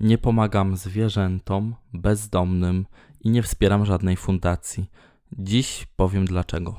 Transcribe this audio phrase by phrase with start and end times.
[0.00, 2.86] Nie pomagam zwierzętom, bezdomnym
[3.20, 4.90] i nie wspieram żadnej fundacji.
[5.32, 6.74] Dziś powiem dlaczego.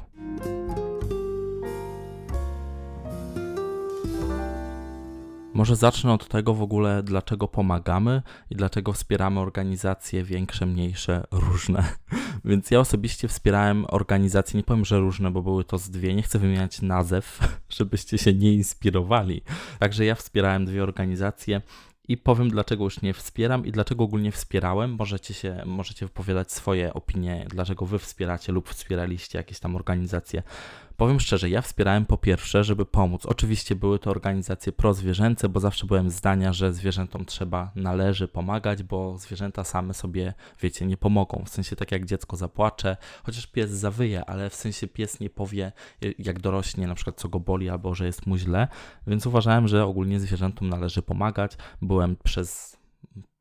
[5.54, 11.84] Może zacznę od tego w ogóle, dlaczego pomagamy i dlaczego wspieramy organizacje większe, mniejsze, różne.
[12.46, 16.22] Więc ja osobiście wspierałem organizacje, nie powiem, że różne, bo były to z dwie, nie
[16.22, 17.40] chcę wymieniać nazw,
[17.78, 19.42] żebyście się nie inspirowali.
[19.80, 21.62] Także ja wspierałem dwie organizacje
[22.10, 24.96] i powiem, dlaczego już nie wspieram i dlaczego ogólnie wspierałem.
[25.00, 30.44] Możecie się, możecie wypowiadać swoje opinie, dlaczego wy wspieracie lub wspieraliście jakieś tam organizacje.
[31.00, 33.26] Powiem szczerze, ja wspierałem po pierwsze, żeby pomóc.
[33.26, 39.18] Oczywiście były to organizacje prozwierzęce, bo zawsze byłem zdania, że zwierzętom trzeba, należy pomagać, bo
[39.18, 41.44] zwierzęta same sobie, wiecie, nie pomogą.
[41.46, 45.72] W sensie tak jak dziecko zapłacze, chociaż pies zawyje, ale w sensie pies nie powie,
[46.18, 48.68] jak dorośnie, na przykład co go boli albo że jest mu źle.
[49.08, 51.58] Więc uważałem, że ogólnie zwierzętom należy pomagać.
[51.82, 52.78] Byłem przez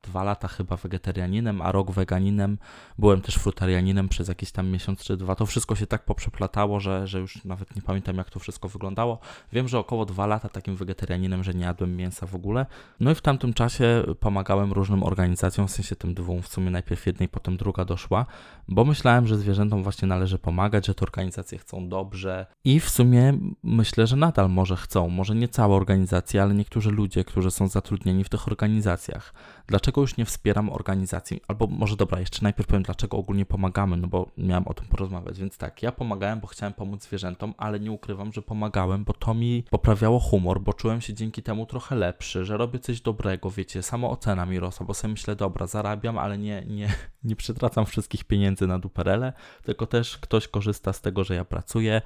[0.09, 2.59] dwa lata chyba wegetarianinem, a rok weganinem.
[2.99, 5.35] Byłem też frutarianinem przez jakiś tam miesiąc czy dwa.
[5.35, 9.19] To wszystko się tak poprzeplatało, że, że już nawet nie pamiętam, jak to wszystko wyglądało.
[9.53, 12.67] Wiem, że około dwa lata takim wegetarianinem, że nie jadłem mięsa w ogóle.
[13.01, 17.07] No i w tamtym czasie pomagałem różnym organizacjom, w sensie tym dwóm, w sumie najpierw
[17.07, 18.27] jednej, potem druga doszła,
[18.69, 23.39] bo myślałem, że zwierzętom właśnie należy pomagać, że te organizacje chcą dobrze i w sumie
[23.63, 25.09] myślę, że nadal może chcą.
[25.09, 29.35] Może nie całe organizacje, ale niektórzy ludzie, którzy są zatrudnieni w tych organizacjach.
[29.67, 31.41] Dlaczego już nie wspieram organizacji?
[31.49, 35.39] Albo może dobra, jeszcze najpierw powiem, dlaczego ogólnie pomagamy, no bo miałem o tym porozmawiać.
[35.39, 39.35] Więc tak, ja pomagałem, bo chciałem pomóc zwierzętom, ale nie ukrywam, że pomagałem, bo to
[39.35, 43.83] mi poprawiało humor, bo czułem się dzięki temu trochę lepszy, że robię coś dobrego, wiecie,
[43.83, 46.89] samoocena mi rosła, bo sobie myślę, dobra, zarabiam, ale nie, nie,
[47.25, 49.33] nie przetracam wszystkich pieniędzy na duperele,
[49.63, 52.03] tylko też ktoś korzysta z tego, że ja pracuję,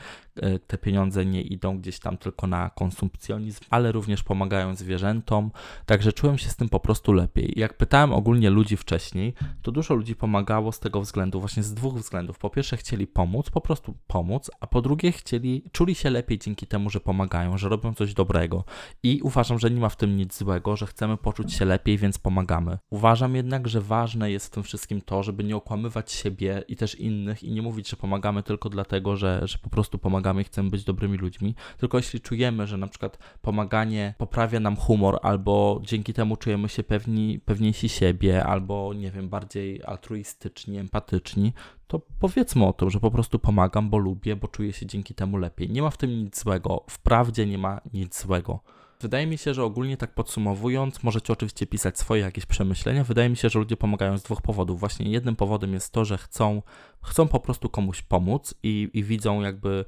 [0.66, 5.50] te pieniądze nie idą gdzieś tam tylko na konsumpcjonizm, ale również pomagają zwierzętom,
[5.86, 9.94] także czułem się z tym po prostu lepiej jak pytałem ogólnie ludzi wcześniej, to dużo
[9.94, 12.38] ludzi pomagało z tego względu, właśnie z dwóch względów.
[12.38, 16.66] Po pierwsze chcieli pomóc, po prostu pomóc, a po drugie chcieli, czuli się lepiej dzięki
[16.66, 18.64] temu, że pomagają, że robią coś dobrego.
[19.02, 22.18] I uważam, że nie ma w tym nic złego, że chcemy poczuć się lepiej, więc
[22.18, 22.78] pomagamy.
[22.90, 26.94] Uważam jednak, że ważne jest w tym wszystkim to, żeby nie okłamywać siebie i też
[26.94, 30.70] innych i nie mówić, że pomagamy tylko dlatego, że, że po prostu pomagamy i chcemy
[30.70, 36.12] być dobrymi ludźmi, tylko jeśli czujemy, że na przykład pomaganie poprawia nam humor albo dzięki
[36.12, 41.52] temu czujemy się pewni, pewniejsi siebie albo, nie wiem, bardziej altruistyczni, empatyczni,
[41.86, 45.36] to powiedzmy o tym, że po prostu pomagam, bo lubię, bo czuję się dzięki temu
[45.36, 45.70] lepiej.
[45.70, 46.84] Nie ma w tym nic złego.
[46.90, 48.60] Wprawdzie nie ma nic złego.
[49.02, 53.04] Wydaje mi się, że ogólnie tak podsumowując, możecie oczywiście pisać swoje jakieś przemyślenia.
[53.04, 54.80] Wydaje mi się, że ludzie pomagają z dwóch powodów.
[54.80, 56.62] Właśnie jednym powodem jest to, że chcą,
[57.02, 59.84] chcą po prostu komuś pomóc i, i widzą jakby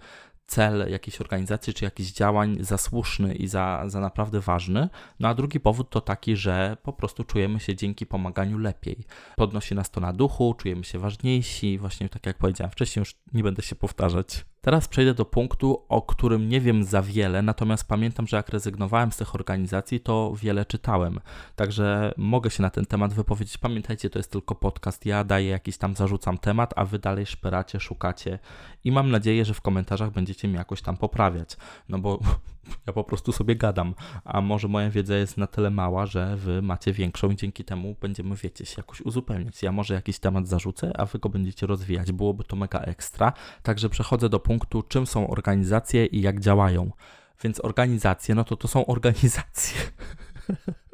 [0.47, 4.89] cel jakiejś organizacji czy jakichś działań za słuszny i za, za naprawdę ważny.
[5.21, 9.05] No a drugi powód to taki, że po prostu czujemy się dzięki pomaganiu lepiej.
[9.37, 13.43] Podnosi nas to na duchu, czujemy się ważniejsi, właśnie tak jak powiedziałem wcześniej, już nie
[13.43, 14.45] będę się powtarzać.
[14.65, 19.13] Teraz przejdę do punktu, o którym nie wiem za wiele, natomiast pamiętam, że jak rezygnowałem
[19.13, 21.21] z tych organizacji, to wiele czytałem.
[21.57, 23.59] Także mogę się na ten temat wypowiedzieć.
[23.59, 25.07] Pamiętajcie, to jest tylko podcast.
[25.07, 28.39] Ja daję jakiś tam, zarzucam temat, a wy dalej szperacie, szukacie
[28.85, 31.57] i mam nadzieję, że w komentarzach będziecie mnie jakoś tam poprawiać.
[31.89, 32.19] No bo
[32.87, 33.95] ja po prostu sobie gadam,
[34.25, 37.97] a może moja wiedza jest na tyle mała, że wy macie większą i dzięki temu
[38.01, 39.63] będziemy, wiecie, się jakoś uzupełniać.
[39.63, 42.13] Ja może jakiś temat zarzucę, a wy go będziecie rozwijać.
[42.13, 43.33] Byłoby to mega ekstra.
[43.63, 46.91] Także przechodzę do punktu czym są organizacje i jak działają.
[47.43, 49.79] Więc organizacje, no to to są organizacje.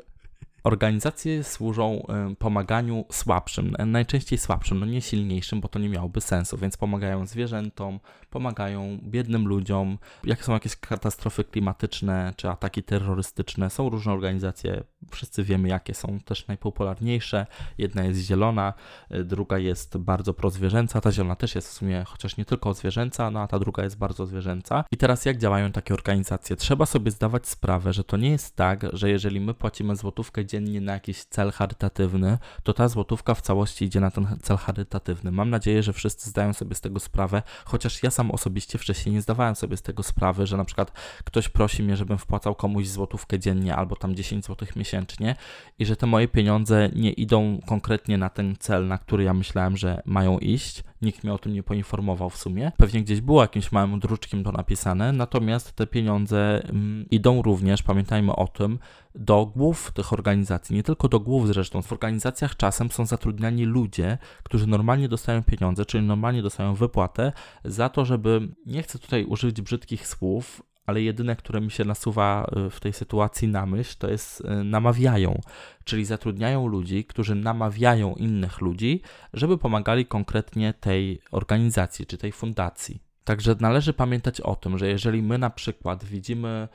[0.64, 2.06] Organizacje służą
[2.38, 8.00] pomaganiu słabszym, najczęściej słabszym, no nie silniejszym, bo to nie miałoby sensu, więc pomagają zwierzętom,
[8.30, 9.98] pomagają biednym ludziom.
[10.24, 13.70] Jakie są jakieś katastrofy klimatyczne czy ataki terrorystyczne?
[13.70, 17.46] Są różne organizacje, wszyscy wiemy jakie są też najpopularniejsze.
[17.78, 18.74] Jedna jest zielona,
[19.14, 21.00] y, druga jest bardzo prozwierzęca.
[21.00, 23.98] Ta zielona też jest w sumie, chociaż nie tylko zwierzęca, no a ta druga jest
[23.98, 24.84] bardzo zwierzęca.
[24.90, 26.56] I teraz jak działają takie organizacje?
[26.56, 30.80] Trzeba sobie zdawać sprawę, że to nie jest tak, że jeżeli my płacimy złotówkę dziennie
[30.80, 35.32] na jakiś cel charytatywny, to ta złotówka w całości idzie na ten cel charytatywny.
[35.32, 39.20] Mam nadzieję, że wszyscy zdają sobie z tego sprawę, chociaż ja sam osobiście wcześniej nie
[39.20, 40.92] zdawałem sobie z tego sprawy, że na przykład
[41.24, 45.36] ktoś prosi mnie, żebym wpłacał komuś złotówkę dziennie albo tam 10 złotych miesięcznie
[45.78, 49.76] i że te moje pieniądze nie idą konkretnie na ten cel, na który ja myślałem,
[49.76, 50.82] że mają iść.
[51.02, 52.72] Nikt mnie o tym nie poinformował w sumie.
[52.76, 58.36] Pewnie gdzieś było jakimś małym druczkiem to napisane, natomiast te pieniądze mm, idą również, pamiętajmy
[58.36, 58.78] o tym,
[59.14, 61.82] do głów tych organizacji, nie tylko do głów zresztą.
[61.82, 67.32] W organizacjach czasem są zatrudniani ludzie, którzy normalnie dostają pieniądze, czyli normalnie dostają wypłatę
[67.64, 72.50] za to, żeby, nie chcę tutaj użyć brzydkich słów, ale jedyne, które mi się nasuwa
[72.66, 75.40] y, w tej sytuacji na myśl, to jest y, namawiają,
[75.84, 79.02] czyli zatrudniają ludzi, którzy namawiają innych ludzi,
[79.34, 83.09] żeby pomagali konkretnie tej organizacji czy tej fundacji.
[83.24, 86.68] Także należy pamiętać o tym, że jeżeli my na przykład widzimy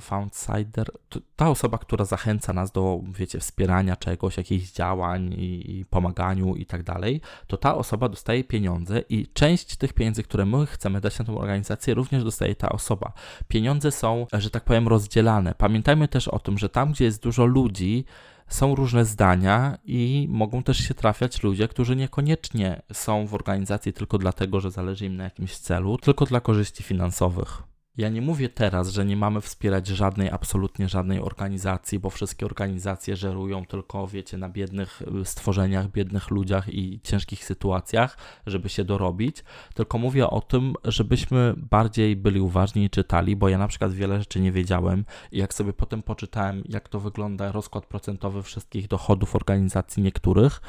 [0.00, 0.90] Foundsider,
[1.36, 6.66] ta osoba, która zachęca nas do, wiecie, wspierania czegoś, jakichś działań i, i pomaganiu i
[6.66, 11.18] tak dalej, to ta osoba dostaje pieniądze i część tych pieniędzy, które my chcemy dać
[11.18, 13.12] na tą organizację, również dostaje ta osoba.
[13.48, 15.54] Pieniądze są, że tak powiem, rozdzielane.
[15.58, 18.04] Pamiętajmy też o tym, że tam, gdzie jest dużo ludzi,
[18.48, 24.18] są różne zdania i mogą też się trafiać ludzie, którzy niekoniecznie są w organizacji tylko
[24.18, 27.62] dlatego, że zależy im na jakimś celu, tylko dla korzyści finansowych.
[27.96, 33.16] Ja nie mówię teraz, że nie mamy wspierać żadnej, absolutnie żadnej organizacji, bo wszystkie organizacje
[33.16, 39.44] żerują tylko, wiecie, na biednych y, stworzeniach, biednych ludziach i ciężkich sytuacjach, żeby się dorobić.
[39.74, 44.18] Tylko mówię o tym, żebyśmy bardziej byli uważni i czytali, bo ja na przykład wiele
[44.18, 49.36] rzeczy nie wiedziałem i jak sobie potem poczytałem, jak to wygląda rozkład procentowy wszystkich dochodów
[49.36, 50.60] organizacji niektórych,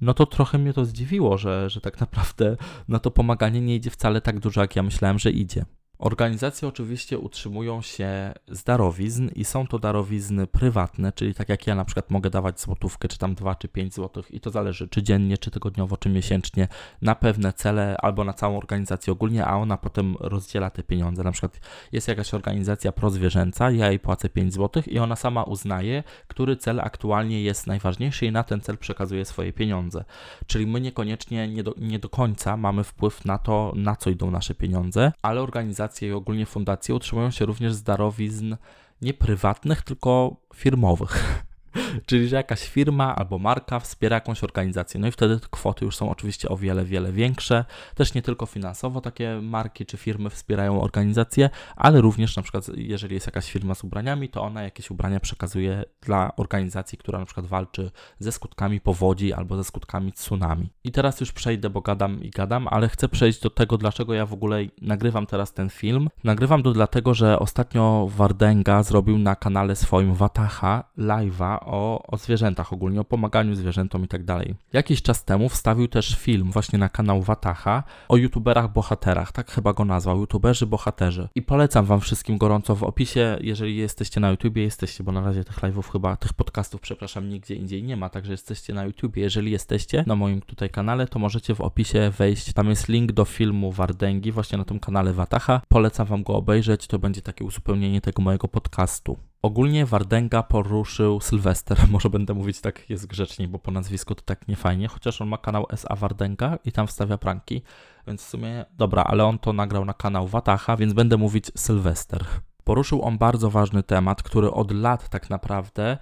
[0.00, 2.56] no to trochę mnie to zdziwiło, że, że tak naprawdę
[2.88, 5.64] na to pomaganie nie idzie wcale tak dużo, jak ja myślałem, że idzie.
[5.98, 11.74] Organizacje oczywiście utrzymują się z darowizn i są to darowizny prywatne, czyli tak jak ja
[11.74, 15.02] na przykład mogę dawać złotówkę, czy tam 2 czy 5 złotych i to zależy czy
[15.02, 16.68] dziennie, czy tygodniowo, czy miesięcznie
[17.02, 21.22] na pewne cele albo na całą organizację ogólnie, a ona potem rozdziela te pieniądze.
[21.22, 21.60] Na przykład
[21.92, 26.80] jest jakaś organizacja prozwierzęca, ja jej płacę 5 złotych i ona sama uznaje, który cel
[26.80, 30.04] aktualnie jest najważniejszy i na ten cel przekazuje swoje pieniądze.
[30.46, 34.30] Czyli my niekoniecznie nie do, nie do końca mamy wpływ na to, na co idą
[34.30, 38.56] nasze pieniądze, ale organizacja i ogólnie fundacje utrzymują się również z darowizn
[39.02, 41.44] nie prywatnych, tylko firmowych.
[42.06, 45.00] Czyli, że jakaś firma albo marka wspiera jakąś organizację.
[45.00, 47.64] No i wtedy kwoty już są oczywiście o wiele, wiele większe.
[47.94, 53.14] Też nie tylko finansowo takie marki czy firmy wspierają organizacje, ale również na przykład, jeżeli
[53.14, 57.46] jest jakaś firma z ubraniami, to ona jakieś ubrania przekazuje dla organizacji, która na przykład
[57.46, 60.70] walczy ze skutkami powodzi albo ze skutkami tsunami.
[60.84, 64.26] I teraz już przejdę, bo gadam i gadam, ale chcę przejść do tego, dlaczego ja
[64.26, 66.08] w ogóle nagrywam teraz ten film.
[66.24, 72.72] Nagrywam to dlatego, że ostatnio Wardenga zrobił na kanale swoim Wataha live'a o, o zwierzętach
[72.72, 74.54] ogólnie, o pomaganiu zwierzętom i tak dalej.
[74.72, 79.72] Jakiś czas temu wstawił też film właśnie na kanał Wataha o youtuberach bohaterach, tak chyba
[79.72, 81.28] go nazwał, youtuberzy bohaterzy.
[81.34, 85.44] I polecam wam wszystkim gorąco w opisie, jeżeli jesteście na YouTubie, jesteście, bo na razie
[85.44, 89.22] tych live'ów chyba, tych podcastów, przepraszam, nigdzie indziej nie ma, także jesteście na YouTubie.
[89.22, 93.24] Jeżeli jesteście na moim tutaj kanale, to możecie w opisie wejść, tam jest link do
[93.24, 95.60] filmu Wardęgi, właśnie na tym kanale Wataha.
[95.68, 99.31] Polecam wam go obejrzeć, to będzie takie uzupełnienie tego mojego podcastu.
[99.42, 104.48] Ogólnie Wardenga poruszył Sylwester, może będę mówić tak jest grzeczniej, bo po nazwisku to tak
[104.48, 107.62] nie fajnie, chociaż on ma kanał SA Wardenga i tam wstawia pranki,
[108.06, 112.24] więc w sumie dobra, ale on to nagrał na kanał Watacha, więc będę mówić Sylwester.
[112.64, 115.98] Poruszył on bardzo ważny temat, który od lat tak naprawdę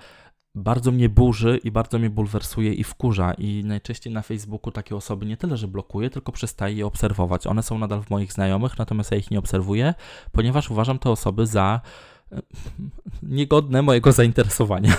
[0.54, 5.26] bardzo mnie burzy i bardzo mnie bulwersuje i wkurza i najczęściej na Facebooku takie osoby
[5.26, 7.46] nie tyle, że blokuję, tylko przestaję je obserwować.
[7.46, 9.94] One są nadal w moich znajomych, natomiast ja ich nie obserwuję,
[10.32, 11.81] ponieważ uważam te osoby za
[13.23, 14.97] niegodne mojego zainteresowania.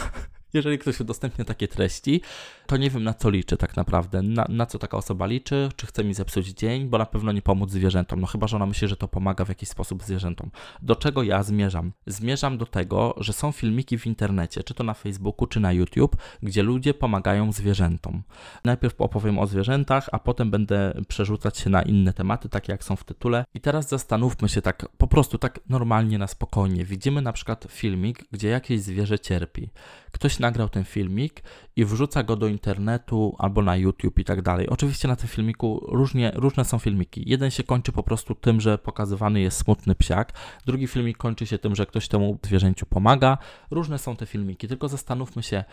[0.53, 2.21] Jeżeli ktoś udostępnia takie treści,
[2.67, 5.87] to nie wiem na co liczy tak naprawdę, na, na, co taka osoba liczy, czy
[5.87, 8.87] chce mi zepsuć dzień, bo na pewno nie pomóc zwierzętom, no chyba, że ona myśli,
[8.87, 10.51] że to pomaga w jakiś sposób zwierzętom.
[10.81, 11.91] Do czego ja zmierzam?
[12.05, 16.15] Zmierzam do tego, że są filmiki w internecie, czy to na Facebooku, czy na YouTube,
[16.43, 18.23] gdzie ludzie pomagają zwierzętom.
[18.63, 22.95] Najpierw opowiem o zwierzętach, a potem będę przerzucać się na inne tematy, takie jak są
[22.95, 23.45] w tytule.
[23.53, 26.85] I teraz zastanówmy się tak, po prostu tak normalnie, na spokojnie.
[26.85, 29.69] Widzimy na przykład filmik, gdzie jakieś zwierzę cierpi.
[30.11, 31.43] Ktoś nagrał ten filmik
[31.75, 34.69] i wrzuca go do internetu albo na YouTube i tak dalej.
[34.69, 37.23] Oczywiście na tym filmiku różnie, różne są filmiki.
[37.25, 40.33] Jeden się kończy po prostu tym, że pokazywany jest smutny psiak,
[40.65, 43.37] drugi filmik kończy się tym, że ktoś temu zwierzęciu pomaga.
[43.71, 45.63] Różne są te filmiki, tylko zastanówmy się,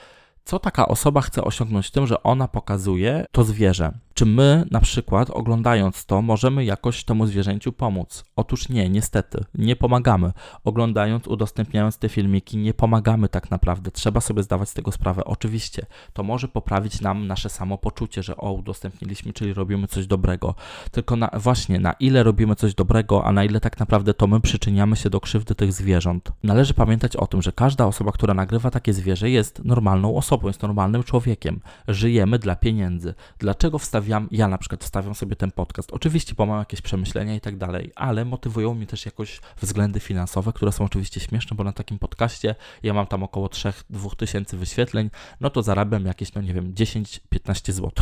[0.45, 3.92] co taka osoba chce osiągnąć tym, że ona pokazuje to zwierzę.
[4.14, 8.25] Czy my, na przykład, oglądając to, możemy jakoś temu zwierzęciu pomóc?
[8.37, 10.33] Otóż nie, niestety, nie pomagamy.
[10.64, 13.90] Oglądając, udostępniając te filmiki, nie pomagamy tak naprawdę.
[13.90, 15.25] Trzeba sobie zdawać z tego sprawę.
[15.25, 20.54] Oczywiście, to może poprawić nam nasze samopoczucie, że o, udostępniliśmy, czyli robimy coś dobrego.
[20.90, 24.40] Tylko na, właśnie, na ile robimy coś dobrego, a na ile tak naprawdę to my
[24.40, 26.33] przyczyniamy się do krzywdy tych zwierząt.
[26.42, 30.62] Należy pamiętać o tym, że każda osoba, która nagrywa takie zwierzę, jest normalną osobą, jest
[30.62, 31.61] normalnym człowiekiem.
[31.88, 33.14] Żyjemy dla pieniędzy.
[33.38, 35.92] Dlaczego wstawiam, ja na przykład wstawiam sobie ten podcast.
[35.92, 40.52] Oczywiście, bo mam jakieś przemyślenia i tak dalej, ale motywują mnie też jakoś względy finansowe,
[40.52, 45.11] które są oczywiście śmieszne, bo na takim podcaście ja mam tam około 3-2 tysięcy wyświetleń,
[45.40, 47.92] no to zarabiam jakieś, no nie wiem, 10-15 zł.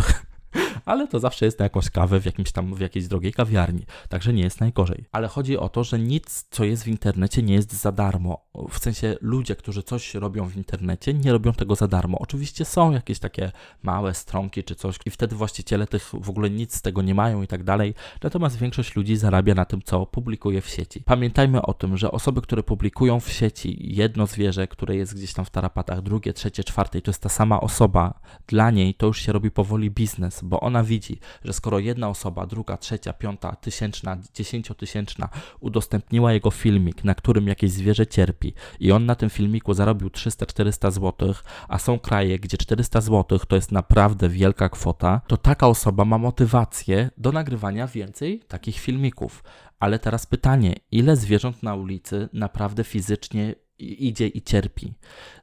[0.86, 4.32] Ale to zawsze jest na jakąś kawę w jakimś tam, w jakiejś drogiej kawiarni, także
[4.32, 5.04] nie jest najgorzej.
[5.12, 8.46] Ale chodzi o to, że nic, co jest w internecie, nie jest za darmo.
[8.70, 12.18] W sensie ludzie, którzy coś robią w internecie, nie robią tego za darmo.
[12.18, 13.52] Oczywiście są jakieś takie
[13.82, 17.42] małe stronki czy coś i wtedy właściciele tych w ogóle nic z tego nie mają
[17.42, 21.02] i tak dalej, natomiast większość ludzi zarabia na tym, co publikuje w sieci.
[21.02, 25.44] Pamiętajmy o tym, że osoby, które publikują w sieci jedno zwierzę, które jest gdzieś tam
[25.44, 29.20] w tarapatach, drugie, trzecie, czwarte i to jest ta sama osoba, dla niej to już
[29.20, 34.16] się robi powoli biznes, bo ona widzi, że skoro jedna osoba, druga, trzecia, piąta, tysięczna,
[34.34, 35.28] dziesięciotysięczna
[35.60, 40.90] udostępniła jego filmik, na którym jakieś zwierzę cierpi i on na tym filmiku zarobił 300-400
[40.90, 41.34] zł,
[41.68, 46.18] a są kraje, gdzie 400 zł to jest naprawdę wielka kwota, to taka osoba ma
[46.18, 49.44] motywację do nagrywania więcej takich filmików.
[49.78, 54.94] Ale teraz pytanie, ile zwierząt na ulicy naprawdę fizycznie idzie i cierpi.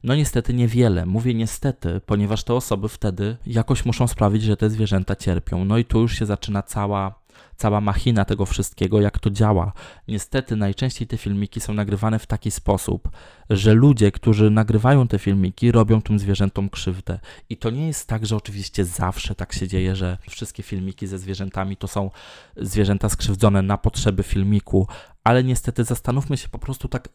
[0.02, 1.06] No niestety niewiele.
[1.06, 5.64] Mówię niestety, ponieważ te osoby wtedy jakoś muszą sprawić, że te zwierzęta cierpią.
[5.64, 7.24] No i tu już się zaczyna cała
[7.56, 9.72] cała machina tego wszystkiego, jak to działa.
[10.08, 13.08] Niestety najczęściej te filmiki są nagrywane w taki sposób,
[13.50, 17.18] że ludzie, którzy nagrywają te filmiki, robią tym zwierzętom krzywdę.
[17.50, 21.18] I to nie jest tak, że oczywiście zawsze tak się dzieje, że wszystkie filmiki ze
[21.18, 22.10] zwierzętami to są
[22.56, 24.88] zwierzęta skrzywdzone na potrzeby filmiku,
[25.24, 27.08] ale niestety zastanówmy się po prostu tak,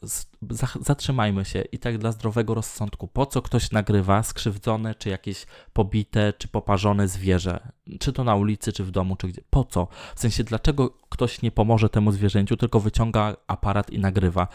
[0.82, 6.34] zatrzymajmy się i tak dla zdrowego rozsądku, po co ktoś nagrywa skrzywdzone, czy jakieś pobite,
[6.38, 9.88] czy poparzone zwierzę, czy to na ulicy, czy w domu, czy gdzie, po co?
[10.16, 14.48] W sensie, dlaczego ktoś nie pomoże temu zwierzęciu, tylko wyciąga aparat i nagrywa?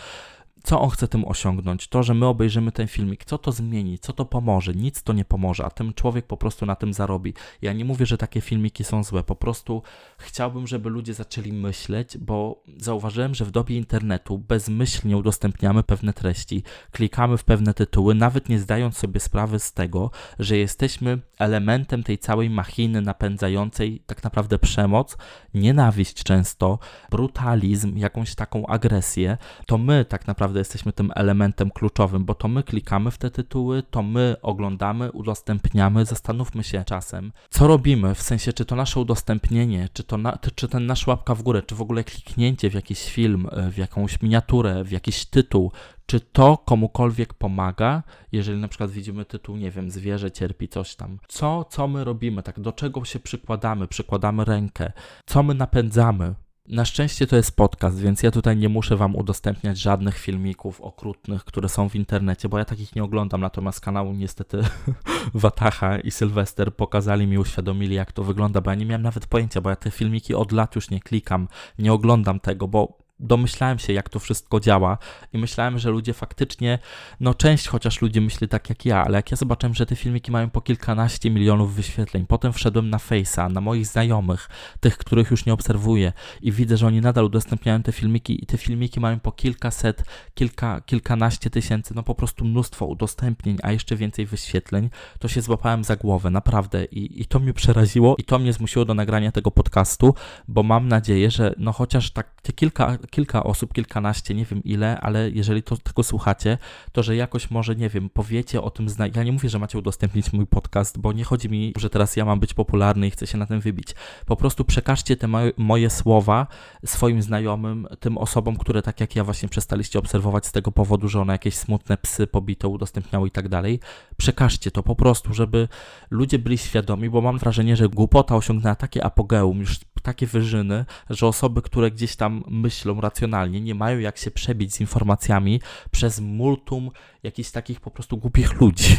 [0.64, 1.88] Co on chce tym osiągnąć?
[1.88, 4.74] To, że my obejrzymy ten filmik, co to zmieni, co to pomoże?
[4.74, 7.34] Nic to nie pomoże, a ten człowiek po prostu na tym zarobi.
[7.62, 9.82] Ja nie mówię, że takie filmiki są złe, po prostu
[10.18, 16.62] chciałbym, żeby ludzie zaczęli myśleć, bo zauważyłem, że w dobie internetu bezmyślnie udostępniamy pewne treści,
[16.92, 22.18] klikamy w pewne tytuły, nawet nie zdając sobie sprawy z tego, że jesteśmy elementem tej
[22.18, 25.16] całej machiny napędzającej tak naprawdę przemoc,
[25.54, 26.78] nienawiść często,
[27.10, 29.38] brutalizm, jakąś taką agresję.
[29.66, 33.30] To my tak naprawdę naprawdę jesteśmy tym elementem kluczowym, bo to my klikamy w te
[33.30, 36.04] tytuły, to my oglądamy, udostępniamy.
[36.04, 40.68] Zastanówmy się czasem, co robimy, w sensie, czy to nasze udostępnienie, czy, to na, czy
[40.68, 44.22] ten nasz łapka w górę, czy w ogóle kliknięcie w jakiś film, e, w jakąś
[44.22, 45.72] miniaturę, w jakiś tytuł,
[46.06, 51.18] czy to komukolwiek pomaga, jeżeli na przykład widzimy tytuł, nie wiem, zwierzę cierpi coś tam.
[51.28, 54.92] Co, co my robimy, tak, do czego się przykładamy, przykładamy rękę,
[55.26, 56.34] co my napędzamy,
[56.68, 61.44] na szczęście to jest podcast, więc ja tutaj nie muszę Wam udostępniać żadnych filmików okrutnych,
[61.44, 64.62] które są w internecie, bo ja takich nie oglądam, natomiast kanału niestety
[65.34, 69.60] Watacha i Sylwester pokazali mi, uświadomili jak to wygląda, bo ja nie miałem nawet pojęcia,
[69.60, 73.92] bo ja te filmiki od lat już nie klikam, nie oglądam tego, bo domyślałem się,
[73.92, 74.98] jak to wszystko działa
[75.32, 76.78] i myślałem, że ludzie faktycznie,
[77.20, 80.30] no część chociaż ludzi myśli tak jak ja, ale jak ja zobaczyłem, że te filmiki
[80.30, 84.48] mają po kilkanaście milionów wyświetleń, potem wszedłem na Face'a, na moich znajomych,
[84.80, 88.58] tych, których już nie obserwuję i widzę, że oni nadal udostępniają te filmiki i te
[88.58, 90.04] filmiki mają po kilkaset,
[90.34, 95.84] kilka, kilkanaście tysięcy, no po prostu mnóstwo udostępnień, a jeszcze więcej wyświetleń, to się złapałem
[95.84, 99.50] za głowę, naprawdę i, i to mnie przeraziło i to mnie zmusiło do nagrania tego
[99.50, 100.14] podcastu,
[100.48, 105.00] bo mam nadzieję, że no chociaż tak te kilka kilka osób, kilkanaście, nie wiem ile,
[105.00, 106.58] ale jeżeli to tego słuchacie,
[106.92, 109.06] to że jakoś może, nie wiem, powiecie o tym, zna...
[109.06, 112.24] ja nie mówię, że macie udostępnić mój podcast, bo nie chodzi mi, że teraz ja
[112.24, 113.94] mam być popularny i chcę się na tym wybić.
[114.26, 116.46] Po prostu przekażcie te moje, moje słowa
[116.84, 121.20] swoim znajomym, tym osobom, które tak jak ja właśnie przestaliście obserwować z tego powodu, że
[121.20, 123.80] one jakieś smutne psy pobito udostępniały i tak dalej.
[124.16, 125.68] Przekażcie to po prostu, żeby
[126.10, 131.26] ludzie byli świadomi, bo mam wrażenie, że głupota osiągnęła takie apogeum, już takie wyżyny, że
[131.26, 135.60] osoby, które gdzieś tam myślą racjonalnie, nie mają jak się przebić z informacjami
[135.90, 136.90] przez multum
[137.22, 138.96] jakichś takich po prostu głupich ludzi.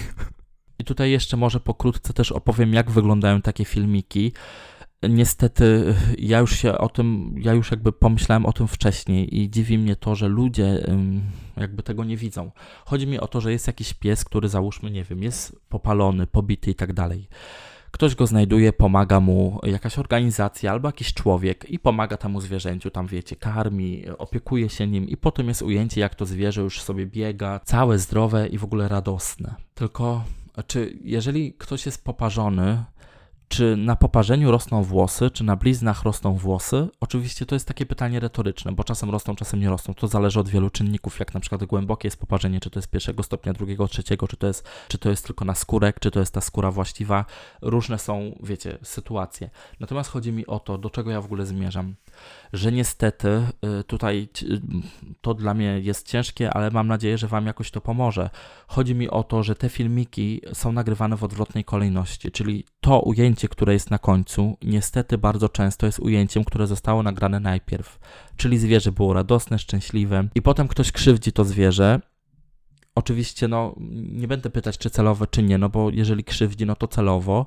[0.80, 4.32] I tutaj jeszcze może pokrótce też opowiem, jak wyglądają takie filmiki.
[5.10, 9.78] Niestety, ja już się o tym, ja już jakby pomyślałem o tym wcześniej i dziwi
[9.78, 10.88] mnie to, że ludzie
[11.58, 12.52] jakby tego nie widzą.
[12.86, 16.72] Chodzi mi o to, że jest jakiś pies, który załóżmy, nie wiem, jest popalony, pobity
[16.72, 17.28] i tak dalej
[17.96, 23.08] ktoś go znajduje, pomaga mu jakaś organizacja albo jakiś człowiek i pomaga temu zwierzęciu, tam
[23.08, 27.60] wiecie, karmi, opiekuje się nim i potem jest ujęcie, jak to zwierzę już sobie biega,
[27.66, 29.56] całe zdrowe i w ogóle radosne.
[29.76, 30.24] Tylko,
[30.68, 32.84] czy jeżeli ktoś jest poparzony,
[33.48, 36.88] czy na poparzeniu rosną włosy, czy na bliznach rosną włosy?
[37.00, 39.94] Oczywiście to jest takie pytanie retoryczne, bo czasem rosną, czasem nie rosną.
[39.94, 43.24] To zależy od wielu czynników, jak na przykład głębokie jest poparzenie, czy to jest pierwszego
[43.24, 46.34] stopnia, drugiego, trzeciego, czy to jest, czy to jest tylko na skórek, czy to jest
[46.34, 47.26] ta skóra właściwa.
[47.62, 49.50] Różne są, wiecie, sytuacje.
[49.80, 51.96] Natomiast chodzi mi o to, do czego ja w ogóle zmierzam
[52.54, 53.28] że niestety
[53.80, 54.62] y, tutaj y,
[55.22, 58.30] to dla mnie jest ciężkie, ale mam nadzieję, że Wam jakoś to pomoże.
[58.68, 63.48] Chodzi mi o to, że te filmiki są nagrywane w odwrotnej kolejności, czyli to ujęcie,
[63.48, 68.00] które jest na końcu, niestety bardzo często jest ujęciem, które zostało nagrane najpierw.
[68.38, 72.00] Czyli zwierzę było radosne, szczęśliwe, i potem ktoś krzywdzi to zwierzę.
[72.96, 73.76] Oczywiście, no,
[74.12, 77.46] nie będę pytać, czy celowo, czy nie, no bo jeżeli krzywdzi, no to celowo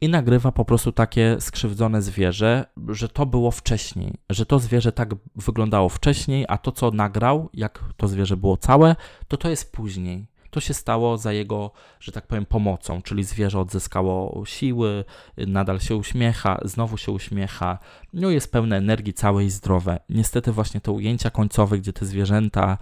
[0.00, 5.14] i nagrywa po prostu takie skrzywdzone zwierzę, że to było wcześniej, że to zwierzę tak
[5.36, 8.96] wyglądało wcześniej, a to, co nagrał, jak to zwierzę było całe,
[9.28, 10.26] to to jest później.
[10.50, 15.04] To się stało za jego, że tak powiem, pomocą, czyli zwierzę odzyskało siły,
[15.36, 17.78] nadal się uśmiecha, znowu się uśmiecha,
[18.12, 20.00] no jest pełne energii, całe i zdrowe.
[20.08, 22.78] Niestety właśnie te ujęcia końcowe, gdzie te zwierzęta,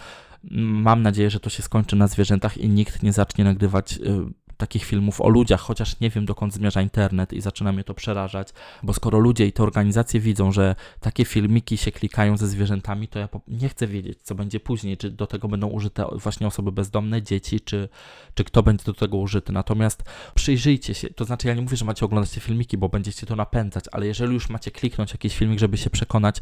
[0.51, 4.85] mam nadzieję, że to się skończy na zwierzętach i nikt nie zacznie nagrywać y, takich
[4.85, 8.49] filmów o ludziach, chociaż nie wiem dokąd zmierza internet i zaczyna mnie to przerażać,
[8.83, 13.19] bo skoro ludzie i te organizacje widzą, że takie filmiki się klikają ze zwierzętami, to
[13.19, 17.23] ja nie chcę wiedzieć, co będzie później, czy do tego będą użyte właśnie osoby bezdomne,
[17.23, 17.89] dzieci, czy,
[18.35, 19.53] czy kto będzie do tego użyty.
[19.53, 20.03] Natomiast
[20.35, 23.37] przyjrzyjcie się, to znaczy ja nie mówię, że macie oglądać te filmiki, bo będziecie to
[23.37, 26.41] napędzać, ale jeżeli już macie kliknąć jakiś filmik, żeby się przekonać,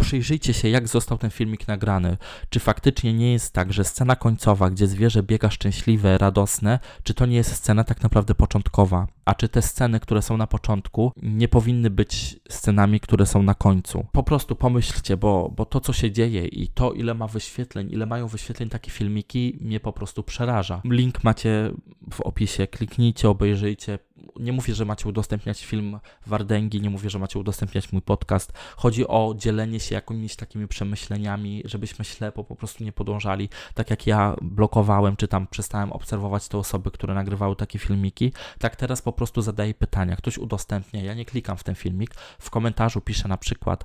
[0.00, 2.16] przyjrzyjcie się, jak został ten filmik nagrany.
[2.50, 7.26] Czy faktycznie nie jest tak, że scena końcowa, gdzie zwierzę biega szczęśliwe, radosne, czy to
[7.26, 9.06] nie jest scena tak naprawdę początkowa?
[9.24, 13.54] A czy te sceny, które są na początku, nie powinny być scenami, które są na
[13.54, 14.06] końcu?
[14.12, 18.06] Po prostu pomyślcie, bo, bo to, co się dzieje i to, ile ma wyświetleń, ile
[18.06, 20.80] mają wyświetleń takie filmiki, mnie po prostu przeraża.
[20.84, 21.70] Link macie
[22.12, 23.98] w opisie, kliknijcie, obejrzyjcie,
[24.40, 28.52] nie mówię, że macie udostępniać film Wardęgi, nie mówię, że macie udostępniać mój podcast.
[28.76, 33.48] Chodzi o dzielenie się jakimiś takimi przemyśleniami, żebyśmy ślepo po prostu nie podążali.
[33.74, 38.76] Tak jak ja blokowałem, czy tam przestałem obserwować te osoby, które nagrywały takie filmiki, tak
[38.76, 40.16] teraz po prostu zadaję pytania.
[40.16, 43.84] Ktoś udostępnia, ja nie klikam w ten filmik, w komentarzu piszę na przykład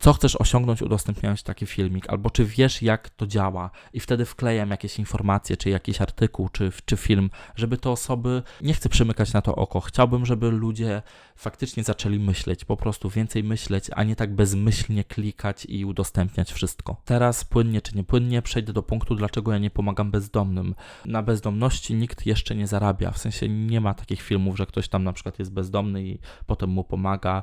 [0.00, 4.70] co chcesz osiągnąć udostępniając taki filmik, albo czy wiesz, jak to działa, i wtedy wklejam
[4.70, 9.42] jakieś informacje, czy jakiś artykuł, czy, czy film, żeby te osoby, nie chcę przymykać na
[9.42, 11.02] to oko, chciałbym, żeby ludzie
[11.36, 16.96] faktycznie zaczęli myśleć, po prostu więcej myśleć, a nie tak bezmyślnie klikać i udostępniać wszystko.
[17.04, 20.74] Teraz płynnie czy nie płynnie przejdę do punktu, dlaczego ja nie pomagam bezdomnym.
[21.04, 25.04] Na bezdomności nikt jeszcze nie zarabia, w sensie nie ma takich filmów, że ktoś tam
[25.04, 27.42] na przykład jest bezdomny i potem mu pomaga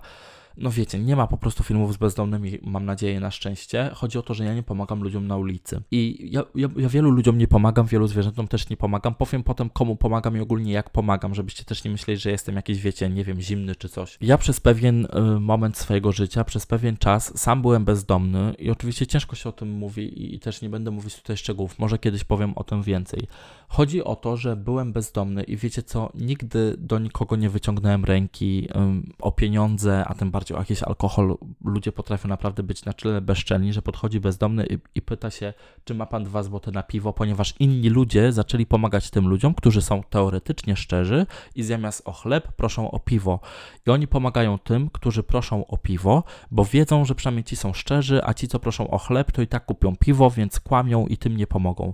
[0.58, 3.92] no wiecie, nie ma po prostu filmów z bezdomnymi, mam nadzieję, na szczęście.
[3.94, 5.82] Chodzi o to, że ja nie pomagam ludziom na ulicy.
[5.92, 9.16] I ja, ja, ja, wielu ludziom nie pomagam, wielu zwierzętom też nie pomagam.
[9.16, 12.82] Powiem potem, komu pomagam i ogólnie jak pomagam, żebyście też nie myśleli, że jestem jakiś,
[12.82, 14.18] wiecie, nie wiem, zimny czy coś.
[14.22, 19.08] Ja przez pewien y, moment swojego życia, przez pewien czas sam byłem bezdomny i oczywiście
[19.08, 21.80] ciężko się o tym mówi i, i też nie będę mówić tutaj szczegółów.
[21.80, 23.28] Może kiedyś powiem o tym więcej.
[23.68, 28.68] Chodzi o to, że byłem bezdomny i wiecie co, nigdy do nikogo nie wyciągnąłem ręki
[28.70, 32.94] y, o pieniądze, a tym bardziej bardziej o jakiś alkohol, ludzie potrafią naprawdę być na
[32.94, 36.84] tyle bezczelni, że podchodzi bezdomny i, i pyta się, czy ma pan dwa złote na
[36.84, 42.12] piwo, ponieważ inni ludzie zaczęli pomagać tym ludziom, którzy są teoretycznie szczerzy i zamiast o
[42.12, 43.40] chleb proszą o piwo.
[43.88, 48.22] I oni pomagają tym, którzy proszą o piwo, bo wiedzą, że przynajmniej ci są szczerzy,
[48.24, 51.38] a ci, co proszą o chleb, to i tak kupią piwo, więc kłamią i tym
[51.38, 51.94] nie pomogą.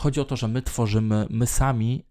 [0.00, 2.04] Chodzi o to, że my tworzymy, my sami,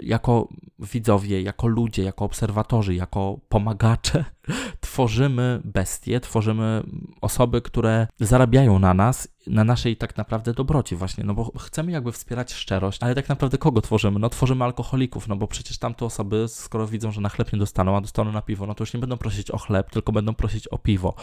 [0.00, 4.24] jako widzowie, jako ludzie, jako obserwatorzy, jako pomagacze,
[4.96, 6.82] tworzymy bestie, tworzymy
[7.20, 12.12] osoby, które zarabiają na nas, na naszej tak naprawdę dobroci właśnie, no bo chcemy jakby
[12.12, 14.18] wspierać szczerość, ale tak naprawdę kogo tworzymy?
[14.18, 17.96] No tworzymy alkoholików, no bo przecież tamte osoby, skoro widzą, że na chleb nie dostaną,
[17.96, 20.68] a dostaną na piwo, no to już nie będą prosić o chleb, tylko będą prosić
[20.68, 21.14] o piwo.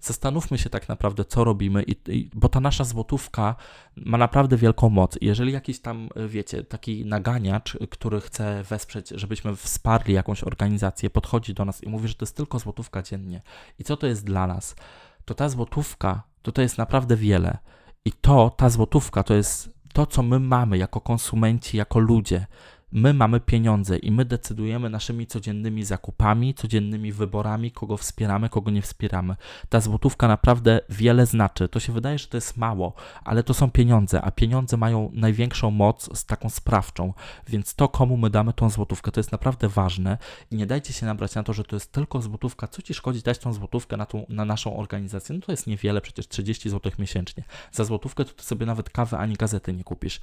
[0.00, 3.56] Zastanówmy się tak naprawdę, co robimy, i, i bo ta nasza złotówka
[3.96, 5.18] ma naprawdę wielką moc.
[5.20, 11.64] Jeżeli jakiś tam, wiecie, taki naganiacz, który chce wesprzeć, żebyśmy wsparli jakąś organizację, podchodzi do
[11.64, 13.21] nas i mówi, że to jest tylko złotówka dziennie.
[13.78, 14.76] I co to jest dla nas?
[15.24, 17.58] To ta złotówka, to to jest naprawdę wiele.
[18.04, 22.46] I to, ta złotówka, to jest to, co my mamy jako konsumenci, jako ludzie.
[22.94, 28.82] My mamy pieniądze i my decydujemy naszymi codziennymi zakupami, codziennymi wyborami, kogo wspieramy, kogo nie
[28.82, 29.36] wspieramy.
[29.68, 31.68] Ta złotówka naprawdę wiele znaczy.
[31.68, 35.70] To się wydaje, że to jest mało, ale to są pieniądze, a pieniądze mają największą
[35.70, 37.14] moc z taką sprawczą,
[37.48, 40.18] więc to, komu my damy tą złotówkę, to jest naprawdę ważne
[40.50, 42.68] i nie dajcie się nabrać na to, że to jest tylko złotówka.
[42.68, 45.34] Co ci szkodzi dać tą złotówkę na, tą, na naszą organizację?
[45.34, 47.44] No to jest niewiele, przecież 30 zł miesięcznie.
[47.72, 50.20] Za złotówkę to ty sobie nawet kawę ani gazety nie kupisz.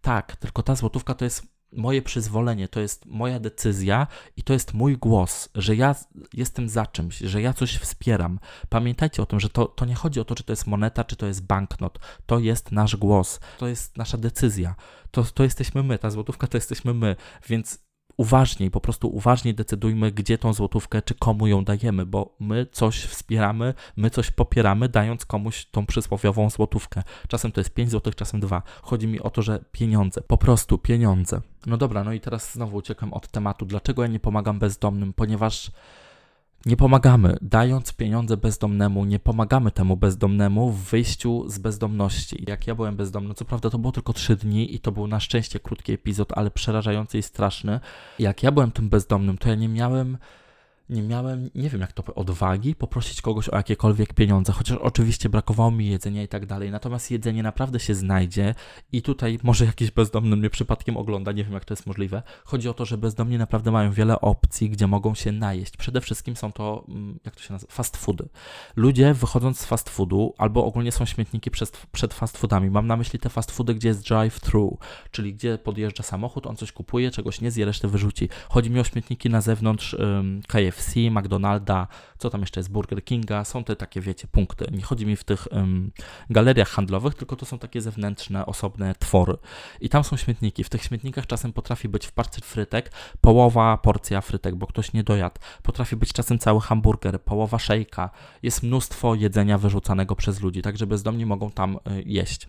[0.00, 4.74] Tak, tylko ta złotówka to jest moje przyzwolenie, to jest moja decyzja i to jest
[4.74, 5.94] mój głos, że ja
[6.32, 8.40] jestem za czymś, że ja coś wspieram.
[8.68, 11.16] Pamiętajcie o tym, że to, to nie chodzi o to, czy to jest moneta, czy
[11.16, 11.98] to jest banknot.
[12.26, 14.74] To jest nasz głos, to jest nasza decyzja.
[15.10, 17.16] To, to jesteśmy my, ta złotówka to jesteśmy my,
[17.48, 17.87] więc
[18.18, 23.04] uważniej, po prostu uważniej decydujmy, gdzie tą złotówkę, czy komu ją dajemy, bo my coś
[23.04, 27.02] wspieramy, my coś popieramy, dając komuś tą przysłowiową złotówkę.
[27.28, 28.62] Czasem to jest 5 złotych, czasem 2.
[28.82, 31.40] Chodzi mi o to, że pieniądze, po prostu pieniądze.
[31.66, 33.66] No dobra, no i teraz znowu uciekam od tematu.
[33.66, 35.12] Dlaczego ja nie pomagam bezdomnym?
[35.12, 35.70] Ponieważ
[36.66, 42.44] Nie pomagamy, dając pieniądze bezdomnemu, nie pomagamy temu bezdomnemu w wyjściu z bezdomności.
[42.48, 45.20] Jak ja byłem bezdomny, co prawda to było tylko trzy dni i to był na
[45.20, 47.80] szczęście krótki epizod, ale przerażający i straszny.
[48.18, 50.18] Jak ja byłem tym bezdomnym, to ja nie miałem
[50.90, 55.70] nie miałem, nie wiem jak to, odwagi poprosić kogoś o jakiekolwiek pieniądze, chociaż oczywiście brakowało
[55.70, 56.70] mi jedzenia i tak dalej.
[56.70, 58.54] Natomiast jedzenie naprawdę się znajdzie
[58.92, 62.22] i tutaj może jakiś bezdomny mnie przypadkiem ogląda, nie wiem jak to jest możliwe.
[62.44, 65.76] Chodzi o to, że bezdomni naprawdę mają wiele opcji, gdzie mogą się najeść.
[65.76, 68.28] Przede wszystkim są to, mm, jak to się nazywa, fast foody.
[68.76, 72.70] Ludzie wychodząc z fast foodu, albo ogólnie są śmietniki przed, przed fast foodami.
[72.70, 74.76] Mam na myśli te fast foody, gdzie jest drive-thru,
[75.10, 78.28] czyli gdzie podjeżdża samochód, on coś kupuje, czegoś nie zje, resztę wyrzuci.
[78.48, 80.42] Chodzi mi o śmietniki na zewnątrz um,
[80.78, 81.86] KFC, McDonalda,
[82.18, 84.66] co tam jeszcze jest, Burger Kinga, są te takie, wiecie, punkty.
[84.72, 85.48] Nie chodzi mi w tych
[86.30, 89.36] galeriach handlowych, tylko to są takie zewnętrzne, osobne twory.
[89.80, 90.64] I tam są śmietniki.
[90.64, 95.04] W tych śmietnikach czasem potrafi być w parce frytek połowa porcja frytek, bo ktoś nie
[95.04, 95.36] dojadł.
[95.62, 98.10] Potrafi być czasem cały hamburger, połowa szejka.
[98.42, 102.48] Jest mnóstwo jedzenia wyrzucanego przez ludzi, także bezdomni mogą tam y, jeść.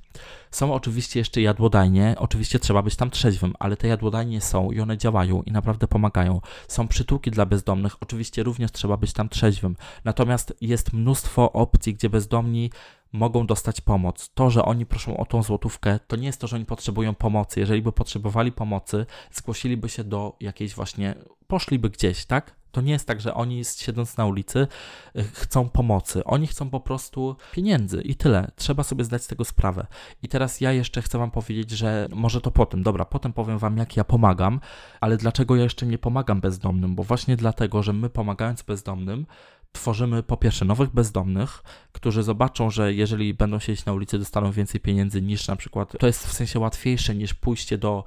[0.51, 4.97] Są oczywiście jeszcze jadłodajnie, oczywiście trzeba być tam trzeźwym, ale te jadłodajnie są i one
[4.97, 6.41] działają i naprawdę pomagają.
[6.67, 9.75] Są przytułki dla bezdomnych, oczywiście również trzeba być tam trzeźwym.
[10.05, 12.71] Natomiast jest mnóstwo opcji, gdzie bezdomni
[13.11, 14.29] mogą dostać pomoc.
[14.33, 17.59] To, że oni proszą o tą złotówkę, to nie jest to, że oni potrzebują pomocy.
[17.59, 21.15] Jeżeli by potrzebowali pomocy, zgłosiliby się do jakiejś właśnie,
[21.47, 22.59] poszliby gdzieś, tak?
[22.71, 24.67] To nie jest tak, że oni siedząc na ulicy
[25.15, 26.23] y, chcą pomocy.
[26.23, 28.51] Oni chcą po prostu pieniędzy i tyle.
[28.55, 29.87] Trzeba sobie zdać z tego sprawę.
[30.23, 33.77] I teraz ja jeszcze chcę Wam powiedzieć, że może to potem, dobra, potem powiem Wam,
[33.77, 34.59] jak ja pomagam,
[35.01, 36.95] ale dlaczego ja jeszcze nie pomagam bezdomnym?
[36.95, 39.25] Bo właśnie dlatego, że my pomagając bezdomnym,
[39.71, 44.81] tworzymy po pierwsze nowych bezdomnych, którzy zobaczą, że jeżeli będą siedzieć na ulicy, dostaną więcej
[44.81, 48.03] pieniędzy niż na przykład, to jest w sensie łatwiejsze niż pójście do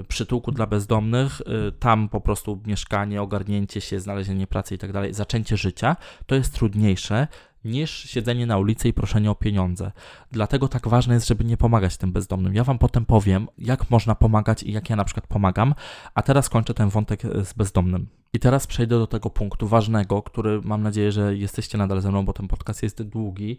[0.00, 4.92] y, przytułku dla bezdomnych, y, tam po prostu mieszkanie, ogarnięcie się, znalezienie pracy i tak
[4.92, 7.28] dalej, zaczęcie życia, to jest trudniejsze
[7.64, 9.92] niż siedzenie na ulicy i proszenie o pieniądze.
[10.32, 12.54] Dlatego tak ważne jest, żeby nie pomagać tym bezdomnym.
[12.54, 15.74] Ja Wam potem powiem, jak można pomagać i jak ja na przykład pomagam,
[16.14, 18.21] a teraz kończę ten wątek z bezdomnym.
[18.34, 22.24] I teraz przejdę do tego punktu ważnego, który mam nadzieję, że jesteście nadal ze mną,
[22.24, 23.58] bo ten podcast jest długi.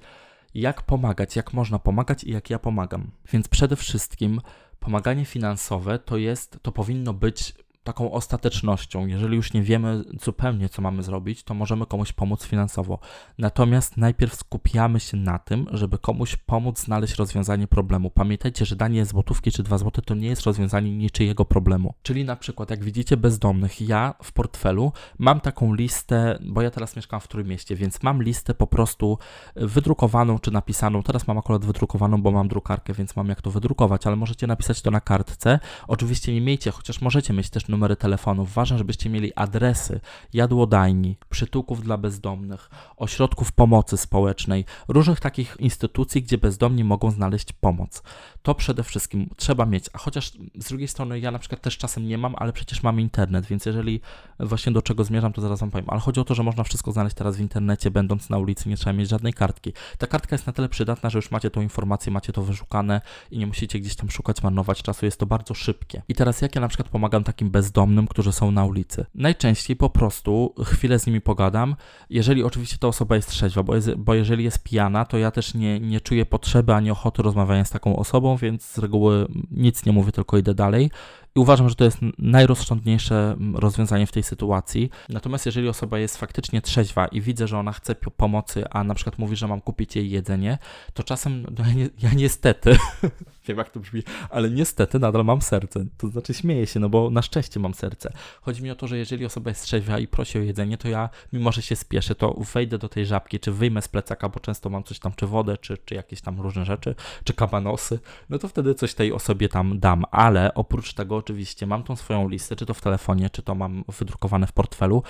[0.54, 3.12] Jak pomagać, jak można pomagać i jak ja pomagam.
[3.32, 4.42] Więc przede wszystkim
[4.80, 7.54] pomaganie finansowe to jest, to powinno być
[7.84, 9.08] taką ostatecznością.
[9.08, 13.00] Jeżeli już nie wiemy zupełnie, co mamy zrobić, to możemy komuś pomóc finansowo.
[13.38, 18.10] Natomiast najpierw skupiamy się na tym, żeby komuś pomóc znaleźć rozwiązanie problemu.
[18.10, 21.94] Pamiętajcie, że danie złotówki czy dwa złote to nie jest rozwiązanie niczyjego problemu.
[22.04, 26.96] Czyli na przykład, jak widzicie bezdomnych, ja w portfelu mam taką listę, bo ja teraz
[26.96, 29.18] mieszkam w Trójmieście, więc mam listę po prostu
[29.56, 31.04] wydrukowaną czy napisaną.
[31.04, 34.82] Teraz mam akurat wydrukowaną, bo mam drukarkę, więc mam jak to wydrukować, ale możecie napisać
[34.82, 35.60] to na kartce.
[35.88, 38.54] Oczywiście nie miejcie, chociaż możecie mieć też numery telefonów.
[38.54, 40.00] Ważne, żebyście mieli adresy
[40.34, 48.04] jadłodajni, przytułków dla bezdomnych, ośrodków pomocy społecznej, różnych takich instytucji, gdzie bezdomni mogą znaleźć pomoc.
[48.42, 52.08] To przede wszystkim trzeba mieć, a chociaż z drugiej strony ja na przykład też czasem
[52.08, 54.02] nie mam, ale przecież mam internet, więc jeżeli
[54.40, 55.90] właśnie do czego zmierzam, to zaraz wam powiem.
[55.90, 58.78] Ale chodzi o to, że można wszystko znaleźć teraz w internecie, będąc na ulicy, nie
[58.78, 59.74] trzeba mieć żadnej kartki.
[59.98, 63.38] Ta kartka jest na tyle przydatna, że już macie tą informację, macie to wyszukane i
[63.38, 66.02] nie musicie gdzieś tam szukać, marnować czasu, jest to bardzo szybkie.
[66.08, 69.06] I teraz jak ja na przykład pomagam takim bez bezdomnym, którzy są na ulicy.
[69.16, 71.76] Najczęściej po prostu chwilę z nimi pogadam,
[72.10, 75.54] jeżeli oczywiście ta osoba jest trzeźwa, bo, jest, bo jeżeli jest pijana, to ja też
[75.54, 79.92] nie, nie czuję potrzeby ani ochoty rozmawiania z taką osobą, więc z reguły nic nie
[79.92, 80.92] mówię, tylko idę dalej.
[81.36, 84.90] I uważam, że to jest najrozsądniejsze rozwiązanie w tej sytuacji.
[85.10, 89.20] Natomiast jeżeli osoba jest faktycznie trzeźwa i widzę, że ona chce pomocy, a na przykład
[89.20, 90.58] mówi, że mam kupić jej jedzenie,
[90.94, 92.78] to czasem no ja, ja niestety
[93.48, 95.86] Wiem, jak to brzmi, ale niestety nadal mam serce.
[95.98, 98.14] To znaczy śmieję się, no bo na szczęście mam serce.
[98.42, 101.10] Chodzi mi o to, że jeżeli osoba jest trzeźwa i prosi o jedzenie, to ja,
[101.34, 104.70] mimo że się spieszę, to wejdę do tej żabki, czy wyjmę z plecaka, bo często
[104.70, 108.48] mam coś tam, czy wodę, czy, czy jakieś tam różne rzeczy, czy kabanosy, no to
[108.48, 110.04] wtedy coś tej osobie tam dam.
[110.12, 113.84] Ale oprócz tego oczywiście mam tą swoją listę, czy to w telefonie, czy to mam
[114.00, 115.04] wydrukowane w portfelu,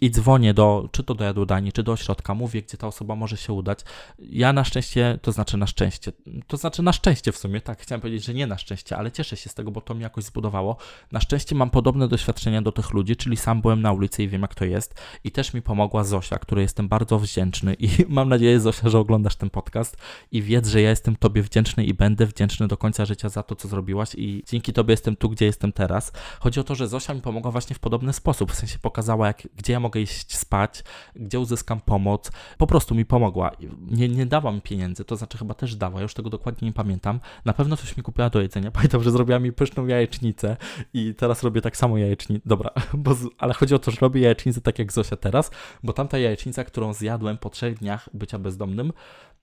[0.00, 3.36] i dzwonię do, czy to do jadłodajni, czy do ośrodka, mówię, gdzie ta osoba może
[3.36, 3.80] się udać.
[4.18, 6.12] Ja na szczęście, to znaczy na szczęście,
[6.46, 9.36] to znaczy na szczęście w sumie, tak, chciałem powiedzieć, że nie na szczęście, ale cieszę
[9.36, 10.76] się z tego, bo to mi jakoś zbudowało.
[11.12, 14.42] Na szczęście mam podobne doświadczenia do tych ludzi, czyli sam byłem na ulicy i wiem,
[14.42, 14.94] jak to jest.
[15.24, 19.36] I też mi pomogła Zosia, której jestem bardzo wdzięczny i mam nadzieję, Zosia, że oglądasz
[19.36, 19.96] ten podcast
[20.32, 23.56] i wiedz, że ja jestem Tobie wdzięczny i będę wdzięczny do końca życia za to,
[23.56, 26.12] co zrobiłaś i dzięki Tobie jestem tu, gdzie jestem teraz.
[26.40, 29.42] Chodzi o to, że Zosia mi pomogła właśnie w podobny sposób, w sensie pokazała, jak,
[29.56, 30.84] gdzie ja mogę mogę iść spać,
[31.16, 32.30] gdzie uzyskam pomoc.
[32.58, 33.50] Po prostu mi pomogła.
[33.90, 37.20] Nie, nie dała mi pieniędzy, to znaczy chyba też dała, już tego dokładnie nie pamiętam.
[37.44, 38.70] Na pewno coś mi kupiła do jedzenia.
[38.78, 40.56] Pamiętam, że zrobiła mi pyszną jajecznicę
[40.94, 42.42] i teraz robię tak samo jajecznicę.
[42.46, 42.70] Dobra,
[43.04, 45.50] bo ale chodzi o to, że robię jajecznicę tak jak Zosia teraz,
[45.82, 48.92] bo tamta jajecznica, którą zjadłem po trzech dniach bycia bezdomnym,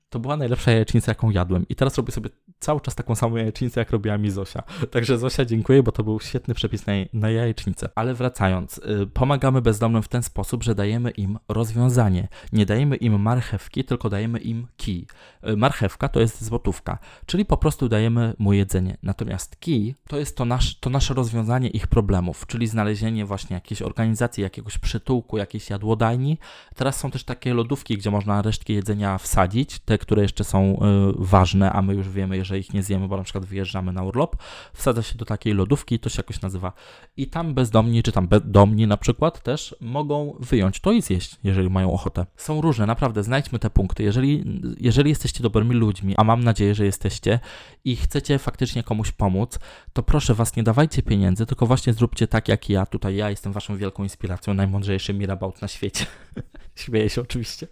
[0.09, 1.65] to była najlepsza jajecznica, jaką jadłem.
[1.69, 4.63] I teraz robię sobie cały czas taką samą jajecznicę, jak robiła mi Zosia.
[4.91, 7.89] Także Zosia, dziękuję, bo to był świetny przepis na, na jajecznicę.
[7.95, 12.27] Ale wracając, yy, pomagamy bezdomnym w ten sposób, że dajemy im rozwiązanie.
[12.53, 15.07] Nie dajemy im marchewki, tylko dajemy im kij.
[15.43, 18.97] Yy, marchewka to jest złotówka, czyli po prostu dajemy mu jedzenie.
[19.03, 23.81] Natomiast kij to jest to, nasz, to nasze rozwiązanie ich problemów, czyli znalezienie właśnie jakiejś
[23.81, 26.37] organizacji, jakiegoś przytułku, jakiejś jadłodajni.
[26.75, 31.13] Teraz są też takie lodówki, gdzie można resztki jedzenia wsadzić, te, które jeszcze są y,
[31.17, 34.35] ważne, a my już wiemy, że ich nie zjemy, bo na przykład wyjeżdżamy na urlop,
[34.73, 36.73] wsadza się do takiej lodówki, to się jakoś nazywa.
[37.17, 41.69] I tam bezdomni, czy tam bezdomni na przykład też mogą wyjąć to i zjeść, jeżeli
[41.69, 42.25] mają ochotę.
[42.35, 44.03] Są różne, naprawdę, znajdźmy te punkty.
[44.03, 47.39] Jeżeli, jeżeli jesteście dobrymi ludźmi, a mam nadzieję, że jesteście
[47.85, 49.59] i chcecie faktycznie komuś pomóc,
[49.93, 52.85] to proszę was, nie dawajcie pieniędzy, tylko właśnie zróbcie tak jak ja.
[52.85, 56.05] Tutaj ja jestem waszą wielką inspiracją, najmądrzejszy mirabout na świecie.
[56.75, 57.67] Śmieję się oczywiście.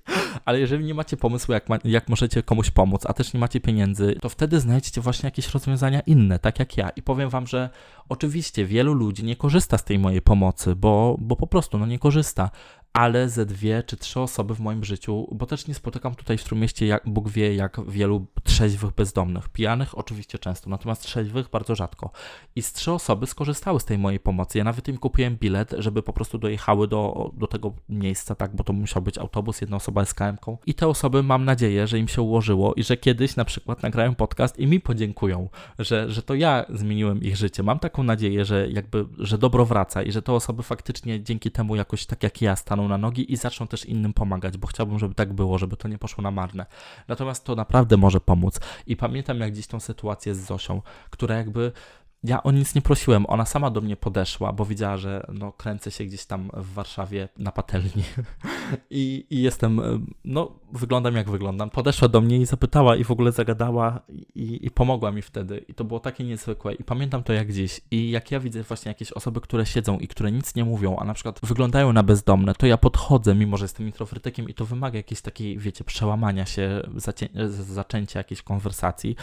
[0.46, 3.60] Ale jeżeli nie macie pomysłu, jak, ma, jak możecie komuś pomóc, a też nie macie
[3.60, 6.90] pieniędzy, to wtedy znajdźcie właśnie jakieś rozwiązania inne, tak jak ja.
[6.90, 7.70] I powiem wam, że
[8.10, 12.00] oczywiście wielu ludzi nie korzysta z tej mojej pomocy, bo, bo po prostu no nie
[12.00, 12.50] korzysta
[12.94, 16.44] ale ze dwie czy trzy osoby w moim życiu, bo też nie spotykam tutaj w
[16.44, 19.50] Trójmieście, jak Bóg wie, jak wielu trzeźwych bezdomnych.
[19.50, 22.12] Pijanych oczywiście często, natomiast trzeźwych bardzo rzadko.
[22.56, 24.58] I z trzy osoby skorzystały z tej mojej pomocy.
[24.58, 28.64] Ja nawet im kupiłem bilet, żeby po prostu dojechały do, do tego miejsca, tak, bo
[28.64, 30.58] to musiał być autobus, jedna osoba z KM-ką.
[30.66, 34.16] I te osoby mam nadzieję, że im się ułożyło i że kiedyś na przykład nagrają
[34.16, 37.64] podcast i mi podziękują, że, że to ja zmieniłem ich życie.
[37.64, 41.76] Mam taką nadzieję, że jakby, że dobro wraca i że te osoby faktycznie dzięki temu
[41.76, 45.16] jakoś tak jak ja staną na nogi i zaczną też innym pomagać, bo chciałbym, żeby
[45.16, 46.66] tak było, żeby to nie poszło na marne.
[47.08, 48.60] Natomiast to naprawdę może pomóc.
[48.88, 51.72] I pamiętam jak dziś tą sytuację z Zosią, która jakby
[52.24, 55.92] ja o nic nie prosiłem, ona sama do mnie podeszła, bo widziała, że no, kręcę
[55.92, 58.04] się gdzieś tam w Warszawie na patelni.
[58.90, 59.82] I, i jestem,
[60.26, 61.70] no wyglądam jak wyglądam.
[61.70, 64.00] Podeszła do mnie i zapytała i w ogóle zagadała
[64.36, 65.66] i, i pomogła mi wtedy.
[65.68, 66.74] I to było takie niezwykłe.
[66.74, 67.82] I pamiętam to jak dziś.
[67.92, 71.06] I jak ja widzę właśnie jakieś osoby, które siedzą i które nic nie mówią, a
[71.06, 74.98] na przykład wyglądają na bezdomne, to ja podchodzę, mimo że jestem introwertykiem i to wymaga
[74.98, 76.82] jakiejś takiej, wiecie, przełamania się,
[77.50, 79.16] zaczęcia jakiejś konwersacji,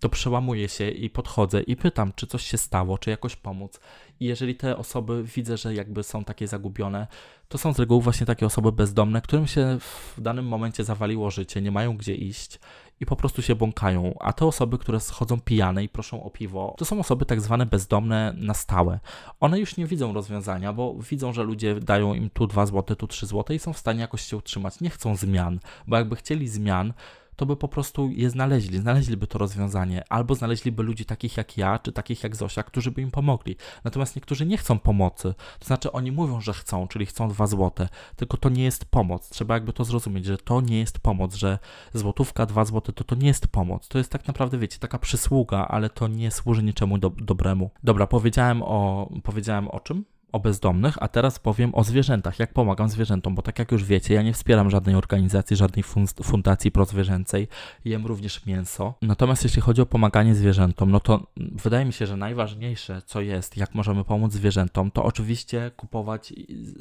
[0.00, 3.80] to przełamuję się i podchodzę i pytam, czy coś się stało, czy jakoś pomóc.
[4.20, 7.06] I jeżeli te osoby widzę, że jakby są takie zagubione,
[7.48, 11.62] to są z reguły właśnie takie osoby bezdomne, którym się w danym momencie zawaliło życie,
[11.62, 12.58] nie mają gdzie iść
[13.00, 14.14] i po prostu się błąkają.
[14.20, 17.66] A te osoby, które schodzą pijane i proszą o piwo, to są osoby tak zwane
[17.66, 19.00] bezdomne na stałe.
[19.40, 23.06] One już nie widzą rozwiązania, bo widzą, że ludzie dają im tu 2 zł, tu
[23.06, 24.80] 3 zł i są w stanie jakoś się utrzymać.
[24.80, 26.92] Nie chcą zmian, bo jakby chcieli zmian,
[27.36, 31.78] to by po prostu je znaleźli, znaleźliby to rozwiązanie, albo znaleźliby ludzi takich jak ja,
[31.78, 33.56] czy takich jak Zosia, którzy by im pomogli.
[33.84, 37.88] Natomiast niektórzy nie chcą pomocy, to znaczy oni mówią, że chcą, czyli chcą dwa złote,
[38.16, 39.28] tylko to nie jest pomoc.
[39.28, 41.58] Trzeba jakby to zrozumieć, że to nie jest pomoc, że
[41.94, 43.88] złotówka, dwa złote to to nie jest pomoc.
[43.88, 47.70] To jest tak naprawdę, wiecie, taka przysługa, ale to nie służy niczemu do, dobremu.
[47.84, 50.04] Dobra, powiedziałem o, powiedziałem o czym?
[50.32, 54.14] O bezdomnych, a teraz powiem o zwierzętach, jak pomagam zwierzętom, bo tak jak już wiecie,
[54.14, 55.82] ja nie wspieram żadnej organizacji, żadnej
[56.22, 57.48] fundacji prozwierzęcej,
[57.84, 58.94] jem również mięso.
[59.02, 63.56] Natomiast jeśli chodzi o pomaganie zwierzętom, no to wydaje mi się, że najważniejsze, co jest,
[63.56, 66.32] jak możemy pomóc zwierzętom, to oczywiście kupować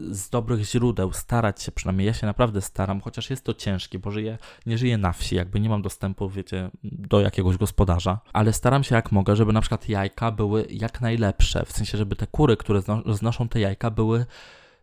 [0.10, 4.12] z dobrych źródeł, starać się, przynajmniej ja się naprawdę staram, chociaż jest to ciężkie, bo
[4.12, 8.84] żyję, nie żyję na wsi, jakby nie mam dostępu, wiecie, do jakiegoś gospodarza, ale staram
[8.84, 12.58] się jak mogę, żeby na przykład jajka były jak najlepsze, w sensie, żeby te kury,
[12.58, 14.26] które znoszą te jajka były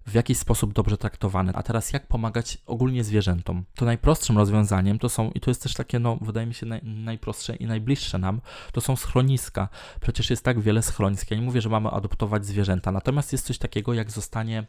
[0.07, 1.53] w jakiś sposób dobrze traktowane.
[1.53, 3.64] A teraz jak pomagać ogólnie zwierzętom?
[3.75, 6.81] To najprostszym rozwiązaniem to są, i to jest też takie, no, wydaje mi się naj,
[6.85, 8.40] najprostsze i najbliższe nam,
[8.72, 9.68] to są schroniska.
[10.01, 11.31] Przecież jest tak wiele schronisk.
[11.31, 14.66] Ja nie mówię, że mamy adoptować zwierzęta, natomiast jest coś takiego, jak zostanie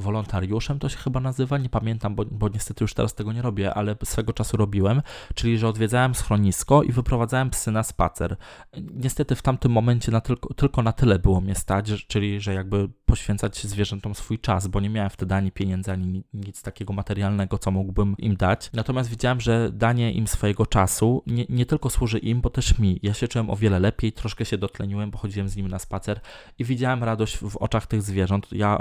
[0.00, 3.74] wolontariuszem to się chyba nazywa, nie pamiętam, bo, bo niestety już teraz tego nie robię,
[3.74, 5.02] ale swego czasu robiłem,
[5.34, 8.36] czyli że odwiedzałem schronisko i wyprowadzałem psy na spacer.
[8.94, 12.88] Niestety w tamtym momencie na tylko, tylko na tyle było mnie stać, czyli że jakby
[13.10, 17.70] poświęcać zwierzętom swój czas, bo nie miałem wtedy ani pieniędzy, ani nic takiego materialnego, co
[17.70, 18.70] mógłbym im dać.
[18.72, 23.00] Natomiast widziałem, że danie im swojego czasu nie, nie tylko służy im, bo też mi.
[23.02, 26.20] Ja się czułem o wiele lepiej, troszkę się dotleniłem, bo chodziłem z nimi na spacer
[26.58, 28.46] i widziałem radość w oczach tych zwierząt.
[28.52, 28.78] Ja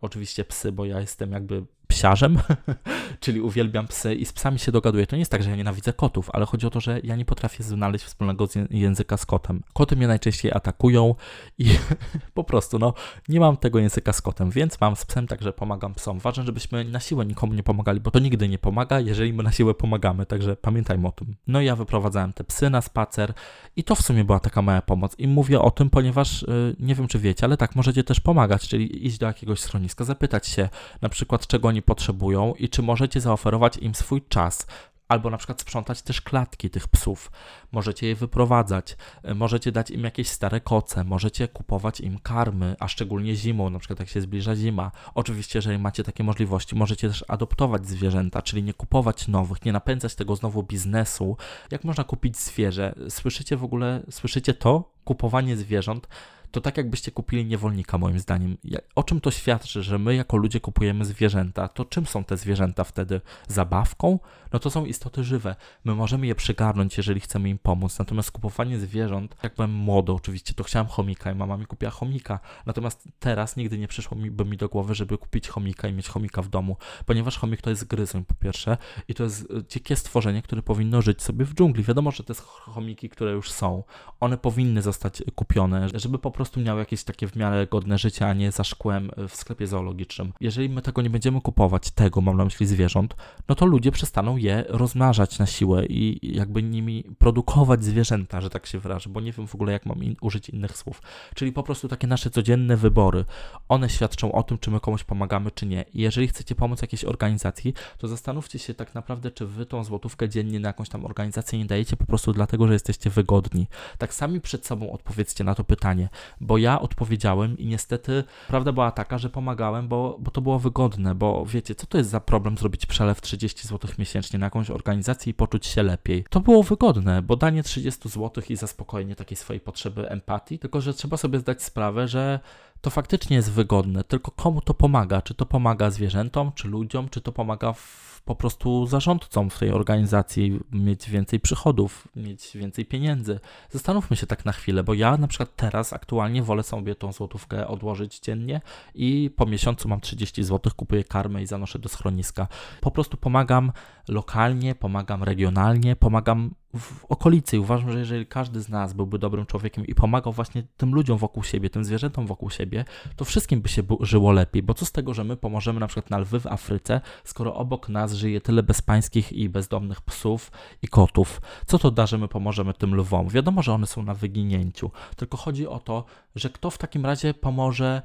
[0.00, 2.38] oczywiście psy, bo ja jestem jakby psiarzem,
[3.20, 5.06] czyli uwielbiam psy i z psami się dogaduję.
[5.06, 7.24] To nie jest tak, że ja nienawidzę kotów, ale chodzi o to, że ja nie
[7.24, 9.62] potrafię znaleźć wspólnego języka z kotem.
[9.72, 11.14] Koty mnie najczęściej atakują
[11.58, 11.78] i
[12.34, 12.94] po prostu, no,
[13.28, 16.18] nie mam tego języka z kotem, więc mam z psem, także pomagam psom.
[16.18, 19.52] Ważne, żebyśmy na siłę nikomu nie pomagali, bo to nigdy nie pomaga, jeżeli my na
[19.52, 21.36] siłę pomagamy, także pamiętajmy o tym.
[21.46, 23.32] No i ja wyprowadzałem te psy na spacer
[23.76, 25.14] i to w sumie była taka moja pomoc.
[25.18, 28.68] I mówię o tym, ponieważ yy, nie wiem, czy wiecie, ale tak, możecie też pomagać,
[28.68, 30.68] czyli iść do jakiegoś schroniska, zapytać się
[31.02, 34.66] na przykład, czego oni potrzebują i czy możecie zaoferować im swój czas,
[35.08, 37.30] albo na przykład sprzątać też klatki tych psów.
[37.72, 42.88] Możecie je wyprowadzać, e, możecie dać im jakieś stare koce, możecie kupować im karmy, a
[42.88, 44.90] szczególnie zimą, na przykład jak się zbliża zima.
[45.14, 50.14] Oczywiście, jeżeli macie takie możliwości, możecie też adoptować zwierzęta, czyli nie kupować nowych, nie napędzać
[50.14, 51.36] tego znowu biznesu.
[51.70, 52.94] Jak można kupić zwierzę?
[53.08, 54.92] Słyszycie w ogóle, słyszycie to?
[55.04, 56.08] Kupowanie zwierząt
[56.50, 58.56] to tak jakbyście kupili niewolnika, moim zdaniem.
[58.94, 61.68] O czym to świadczy, że my jako ludzie kupujemy zwierzęta?
[61.68, 63.20] To czym są te zwierzęta wtedy?
[63.48, 64.18] Zabawką?
[64.52, 65.56] No to są istoty żywe.
[65.84, 67.98] My możemy je przygarnąć, jeżeli chcemy im pomóc.
[67.98, 72.40] Natomiast kupowanie zwierząt, jak byłem młody oczywiście, to chciałem chomika i mama mi kupiła chomika.
[72.66, 76.08] Natomiast teraz nigdy nie przyszło mi, by mi do głowy, żeby kupić chomika i mieć
[76.08, 78.76] chomika w domu, ponieważ chomik to jest gryzoń po pierwsze
[79.08, 81.84] i to jest e, dzikie stworzenie, które powinno żyć sobie w dżungli.
[81.84, 83.82] Wiadomo, że te chomiki, które już są,
[84.20, 88.34] one powinny zostać kupione, żeby po prostu miały jakieś takie w miarę godne życie, a
[88.34, 90.32] nie za szkłem w sklepie zoologicznym.
[90.40, 93.16] Jeżeli my tego nie będziemy kupować, tego mam na myśli zwierząt,
[93.48, 98.66] no to ludzie przestaną je rozmnażać na siłę i jakby nimi produkować zwierzęta, że tak
[98.66, 101.02] się wyrażę, bo nie wiem w ogóle jak mam in użyć innych słów.
[101.34, 103.24] Czyli po prostu takie nasze codzienne wybory,
[103.68, 105.84] one świadczą o tym, czy my komuś pomagamy, czy nie.
[105.94, 110.28] I jeżeli chcecie pomóc jakiejś organizacji, to zastanówcie się tak naprawdę, czy wy tą złotówkę
[110.28, 113.66] dziennie na jakąś tam organizację nie dajecie po prostu dlatego, że jesteście wygodni.
[113.98, 116.08] Tak sami przed sobą odpowiedzcie na to pytanie,
[116.40, 121.14] bo ja odpowiedziałem i niestety prawda była taka, że pomagałem, bo, bo to było wygodne,
[121.14, 125.30] bo wiecie, co to jest za problem zrobić przelew 30 zł miesięcznie na jakąś organizację
[125.30, 126.24] i poczuć się lepiej.
[126.30, 130.94] To było wygodne, bo danie 30 zł i zaspokojenie takiej swojej potrzeby empatii, tylko że
[130.94, 132.40] trzeba sobie zdać sprawę, że
[132.80, 135.22] to faktycznie jest wygodne, tylko komu to pomaga?
[135.22, 139.70] Czy to pomaga zwierzętom, czy ludziom, czy to pomaga w po prostu zarządcom w tej
[139.70, 143.40] organizacji mieć więcej przychodów, mieć więcej pieniędzy.
[143.70, 147.68] Zastanówmy się tak na chwilę, bo ja na przykład teraz aktualnie wolę sobie tą złotówkę
[147.68, 148.60] odłożyć dziennie
[148.94, 152.48] i po miesiącu mam 30 zł, kupuję karmę i zanoszę do schroniska.
[152.80, 153.72] Po prostu pomagam
[154.08, 159.46] lokalnie, pomagam regionalnie, pomagam w okolicy i uważam, że jeżeli każdy z nas byłby dobrym
[159.46, 162.84] człowiekiem i pomagał właśnie tym ludziom wokół siebie, tym zwierzętom wokół siebie,
[163.16, 166.10] to wszystkim by się żyło lepiej, bo co z tego, że my pomożemy na przykład
[166.10, 170.50] na lwy w Afryce, skoro obok nas żyje tyle bezpańskich i bezdomnych psów
[170.82, 171.40] i kotów.
[171.66, 173.28] Co to da, że my pomożemy tym lwom?
[173.28, 176.04] Wiadomo, że one są na wyginięciu, tylko chodzi o to,
[176.34, 178.02] że kto w takim razie pomoże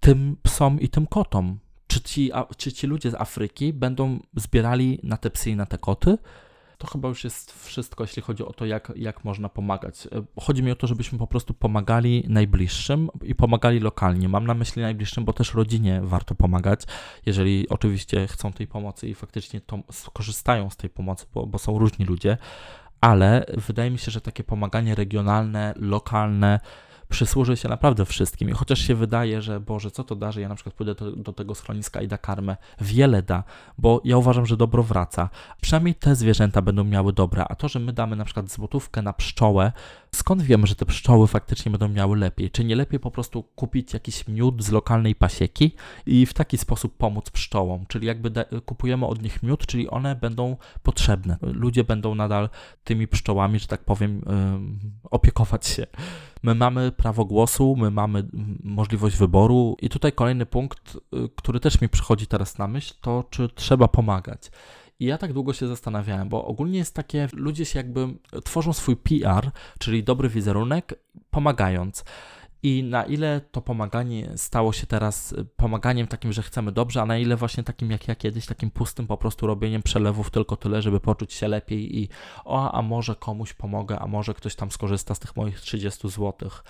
[0.00, 1.58] tym psom i tym kotom?
[1.86, 5.78] Czy ci, czy ci ludzie z Afryki będą zbierali na te psy i na te
[5.78, 6.18] koty?
[6.82, 10.06] To chyba już jest wszystko, jeśli chodzi o to, jak, jak można pomagać.
[10.06, 14.28] E, chodzi mi o to, żebyśmy po prostu pomagali najbliższym i pomagali lokalnie.
[14.28, 16.82] Mam na myśli najbliższym, bo też rodzinie warto pomagać,
[17.26, 21.78] jeżeli oczywiście chcą tej pomocy i faktycznie to, skorzystają z tej pomocy, bo, bo są
[21.78, 22.38] różni ludzie,
[23.00, 26.60] ale wydaje mi się, że takie pomaganie regionalne, lokalne,
[27.12, 28.50] przysłuży się naprawdę wszystkim.
[28.50, 31.12] I chociaż się wydaje, że Boże, co to da, że ja na przykład pójdę do,
[31.12, 33.44] do, tego schroniska i da karmę, wiele da,
[33.78, 35.28] bo ja uważam, że dobro wraca.
[35.60, 39.12] Przynajmniej te zwierzęta będą miały dobra, a to, że my damy na przykład złotówkę na
[39.12, 39.72] pszczołę,
[40.14, 42.50] skąd wiemy, że te pszczoły faktycznie będą miały lepiej?
[42.50, 45.72] Czy nie lepiej po prostu kupić jakiś miód z lokalnej pasieki
[46.06, 47.86] i w taki sposób pomóc pszczołom?
[47.88, 48.30] Czyli jakby
[48.66, 51.36] kupujemy od nich miód, czyli one będą potrzebne.
[51.42, 52.48] Ludzie będą nadal
[52.84, 55.86] tymi pszczołami, że tak powiem, yy, opiekować się.
[56.42, 58.28] My mamy prawo głosu, my mamy
[58.64, 60.98] możliwość wyboru, i tutaj kolejny punkt, y,
[61.36, 64.50] który też mi przychodzi teraz na myśl, to czy trzeba pomagać.
[65.02, 68.08] I ja tak długo się zastanawiałem, bo ogólnie jest takie, ludzie się jakby
[68.44, 70.94] tworzą swój PR, czyli dobry wizerunek,
[71.30, 72.04] pomagając
[72.62, 77.06] i na ile to pomaganie stało się teraz y, pomaganiem takim, że chcemy dobrze, a
[77.06, 80.82] na ile właśnie takim jak ja kiedyś, takim pustym po prostu robieniem przelewów tylko tyle,
[80.82, 82.08] żeby poczuć się lepiej i
[82.44, 86.64] o, a może komuś pomogę, a może ktoś tam skorzysta z tych moich 30 złotych.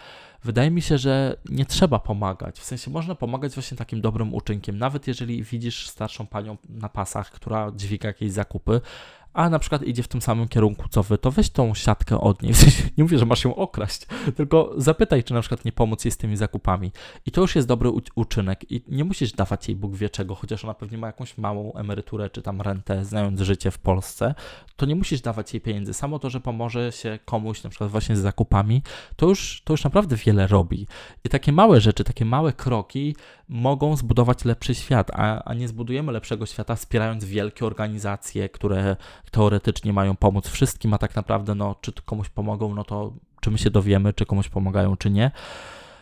[0.44, 2.60] Wydaje mi się, że nie trzeba pomagać.
[2.60, 7.30] W sensie można pomagać właśnie takim dobrym uczynkiem, nawet jeżeli widzisz starszą panią na pasach,
[7.30, 8.80] która dźwiga jakieś zakupy,
[9.34, 12.42] a na przykład idzie w tym samym kierunku co wy, to weź tą siatkę od
[12.42, 12.54] niej.
[12.98, 16.16] Nie mówię, że masz ją okraść, tylko zapytaj, czy na przykład nie pomóc jej z
[16.16, 16.92] tymi zakupami.
[17.26, 20.64] I to już jest dobry uczynek i nie musisz dawać jej Bóg wie czego, chociaż
[20.64, 24.34] ona pewnie ma jakąś małą emeryturę czy tam rentę, znając życie w Polsce,
[24.76, 25.94] to nie musisz dawać jej pieniędzy.
[25.94, 28.82] Samo to, że pomoże się komuś na przykład właśnie z zakupami,
[29.16, 30.86] to już, to już naprawdę wiele robi.
[31.24, 33.16] I takie małe rzeczy, takie małe kroki
[33.48, 38.96] mogą zbudować lepszy świat, a, a nie zbudujemy lepszego świata wspierając wielkie organizacje, które
[39.32, 43.58] teoretycznie mają pomóc wszystkim, a tak naprawdę, no, czy komuś pomogą, no to czy my
[43.58, 45.30] się dowiemy, czy komuś pomagają, czy nie.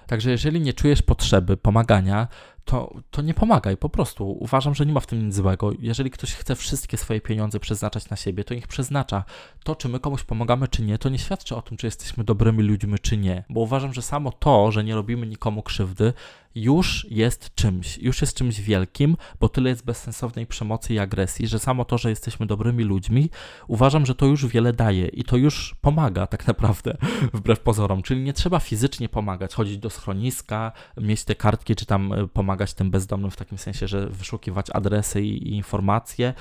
[0.07, 2.29] Także jeżeli nie czujesz potrzeby pomagania,
[2.65, 4.31] to, to nie pomagaj, po prostu.
[4.31, 5.71] Uważam, że nie ma w tym nic złego.
[5.79, 9.25] Jeżeli ktoś chce wszystkie swoje pieniądze przeznaczać na siebie, to niech przeznacza.
[9.65, 12.63] To, czy my komuś pomagamy, czy nie, to nie świadczy o tym, czy jesteśmy dobrymi
[12.63, 13.45] ludźmi, czy nie.
[13.49, 16.13] Bo uważam, że samo to, że nie robimy nikomu krzywdy,
[16.55, 21.59] już jest czymś, już jest czymś wielkim, bo tyle jest bezsensownej przemocy i agresji, że
[21.59, 23.31] samo to, że jesteśmy dobrymi ludźmi,
[23.69, 26.97] uważam, że to już wiele daje i to już pomaga tak naprawdę,
[27.35, 28.03] wbrew pozorom.
[28.03, 32.75] Czyli nie trzeba fizycznie pomagać, chodzić do schroniska, mieć te kartki, czy tam e, pomagać
[32.75, 36.35] tym bezdomnym w takim sensie, że wyszukiwać adresy i, i informacje,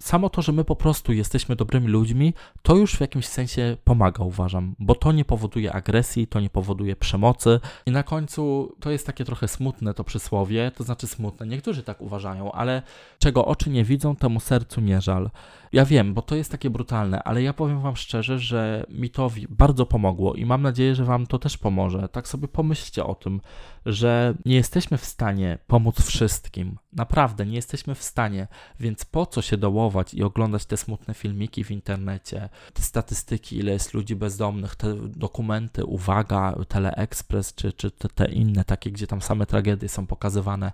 [0.00, 4.24] samo to, że my po prostu jesteśmy dobrymi ludźmi, to już w jakimś sensie pomaga,
[4.24, 7.60] uważam, bo to nie powoduje agresji, to nie powoduje przemocy.
[7.86, 12.00] I na końcu to jest takie trochę smutne to przysłowie, to znaczy smutne, niektórzy tak
[12.00, 12.82] uważają, ale
[13.18, 15.30] czego oczy nie widzą, temu sercu nie żal.
[15.72, 19.30] Ja wiem, bo to jest takie brutalne, ale ja powiem Wam szczerze, że mi to
[19.48, 22.08] bardzo pomogło i mam nadzieję, że Wam to też pomoże.
[22.08, 23.40] Tak sobie pomyślcie o tym,
[23.86, 26.78] że nie jesteśmy w stanie pomóc wszystkim.
[26.92, 28.48] Naprawdę, nie jesteśmy w stanie,
[28.80, 33.72] więc po co się dołować i oglądać te smutne filmiki w internecie, te statystyki, ile
[33.72, 39.22] jest ludzi bezdomnych, te dokumenty, uwaga, Teleexpress czy, czy te, te inne takie, gdzie tam
[39.22, 40.72] same tragedie są pokazywane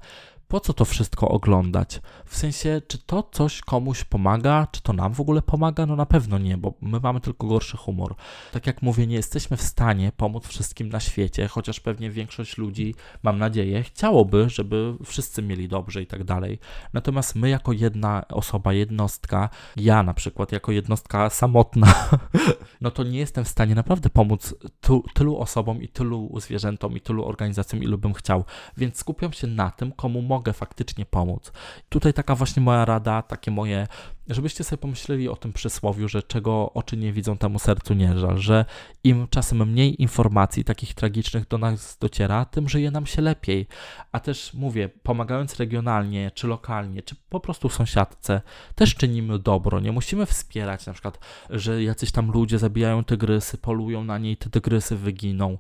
[0.55, 2.01] po co to wszystko oglądać?
[2.25, 5.87] W sensie, czy to coś komuś pomaga, czy to nam w ogóle pomaga?
[5.87, 8.15] No na pewno nie, bo my mamy tylko gorszy humor.
[8.53, 12.95] Tak jak mówię, nie jesteśmy w stanie pomóc wszystkim na świecie, chociaż pewnie większość ludzi,
[13.23, 16.59] mam nadzieję, chciałoby, żeby wszyscy mieli dobrze i tak dalej.
[16.93, 21.95] Natomiast my, jako jedna osoba, jednostka, ja na przykład, jako jednostka samotna,
[22.81, 27.01] no to nie jestem w stanie naprawdę pomóc tu, tylu osobom i tylu zwierzętom i
[27.01, 28.45] tylu organizacjom, ilu bym chciał.
[28.77, 31.53] Więc skupiam się na tym, komu mogę mogę faktycznie pomóc.
[31.89, 33.87] Tutaj taka właśnie moja rada, takie moje,
[34.29, 38.39] żebyście sobie pomyśleli o tym przysłowiu, że czego oczy nie widzą, temu sercu nie żal,
[38.39, 38.65] że
[39.05, 43.67] im czasem mniej informacji takich tragicznych do nas dociera, tym żyje nam się lepiej.
[44.13, 48.41] A też mówię, pomagając regionalnie, czy lokalnie, czy po prostu sąsiadce,
[48.75, 49.81] też czynimy dobro.
[49.81, 51.19] Nie musimy wspierać na przykład,
[51.51, 55.59] że jacyś tam ludzie zabijają tygrysy, polują na niej, te tygrysy wyginą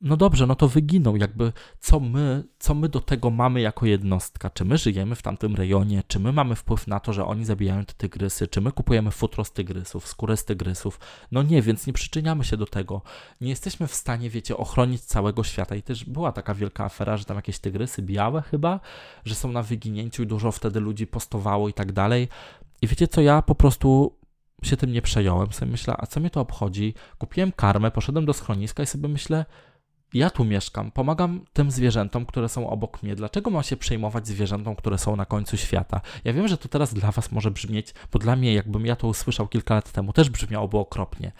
[0.00, 4.50] no dobrze, no to wyginą, jakby co my, co my do tego mamy jako jednostka?
[4.50, 6.02] Czy my żyjemy w tamtym rejonie?
[6.06, 8.48] Czy my mamy wpływ na to, że oni zabijają te tygrysy?
[8.48, 11.00] Czy my kupujemy futro z tygrysów, skórę z tygrysów?
[11.32, 13.02] No nie, więc nie przyczyniamy się do tego.
[13.40, 15.76] Nie jesteśmy w stanie, wiecie, ochronić całego świata.
[15.76, 18.80] I też była taka wielka afera, że tam jakieś tygrysy białe chyba,
[19.24, 22.28] że są na wyginięciu i dużo wtedy ludzi postowało i tak dalej.
[22.82, 24.16] I wiecie co, ja po prostu
[24.62, 25.52] się tym nie przejąłem.
[25.52, 26.94] Sobie myślę, a co mnie to obchodzi?
[27.18, 29.44] Kupiłem karmę, poszedłem do schroniska i sobie myślę,
[30.16, 33.14] ja tu mieszkam, pomagam tym zwierzętom, które są obok mnie.
[33.14, 36.00] Dlaczego mam się przejmować zwierzętom, które są na końcu świata?
[36.24, 39.08] Ja wiem, że to teraz dla Was może brzmieć, bo dla mnie, jakbym ja to
[39.08, 41.32] usłyszał kilka lat temu, też brzmiałoby okropnie.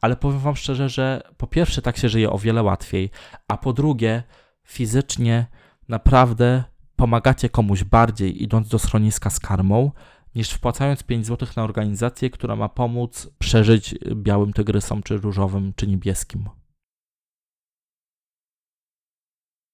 [0.00, 3.10] Ale powiem Wam szczerze, że po pierwsze, tak się żyje o wiele łatwiej,
[3.48, 4.22] a po drugie,
[4.64, 5.46] fizycznie
[5.88, 6.64] naprawdę
[6.96, 9.90] pomagacie komuś bardziej, idąc do schroniska z karmą,
[10.34, 15.86] niż wpłacając 5 zł na organizację, która ma pomóc przeżyć białym tygrysom, czy różowym, czy
[15.86, 16.48] niebieskim.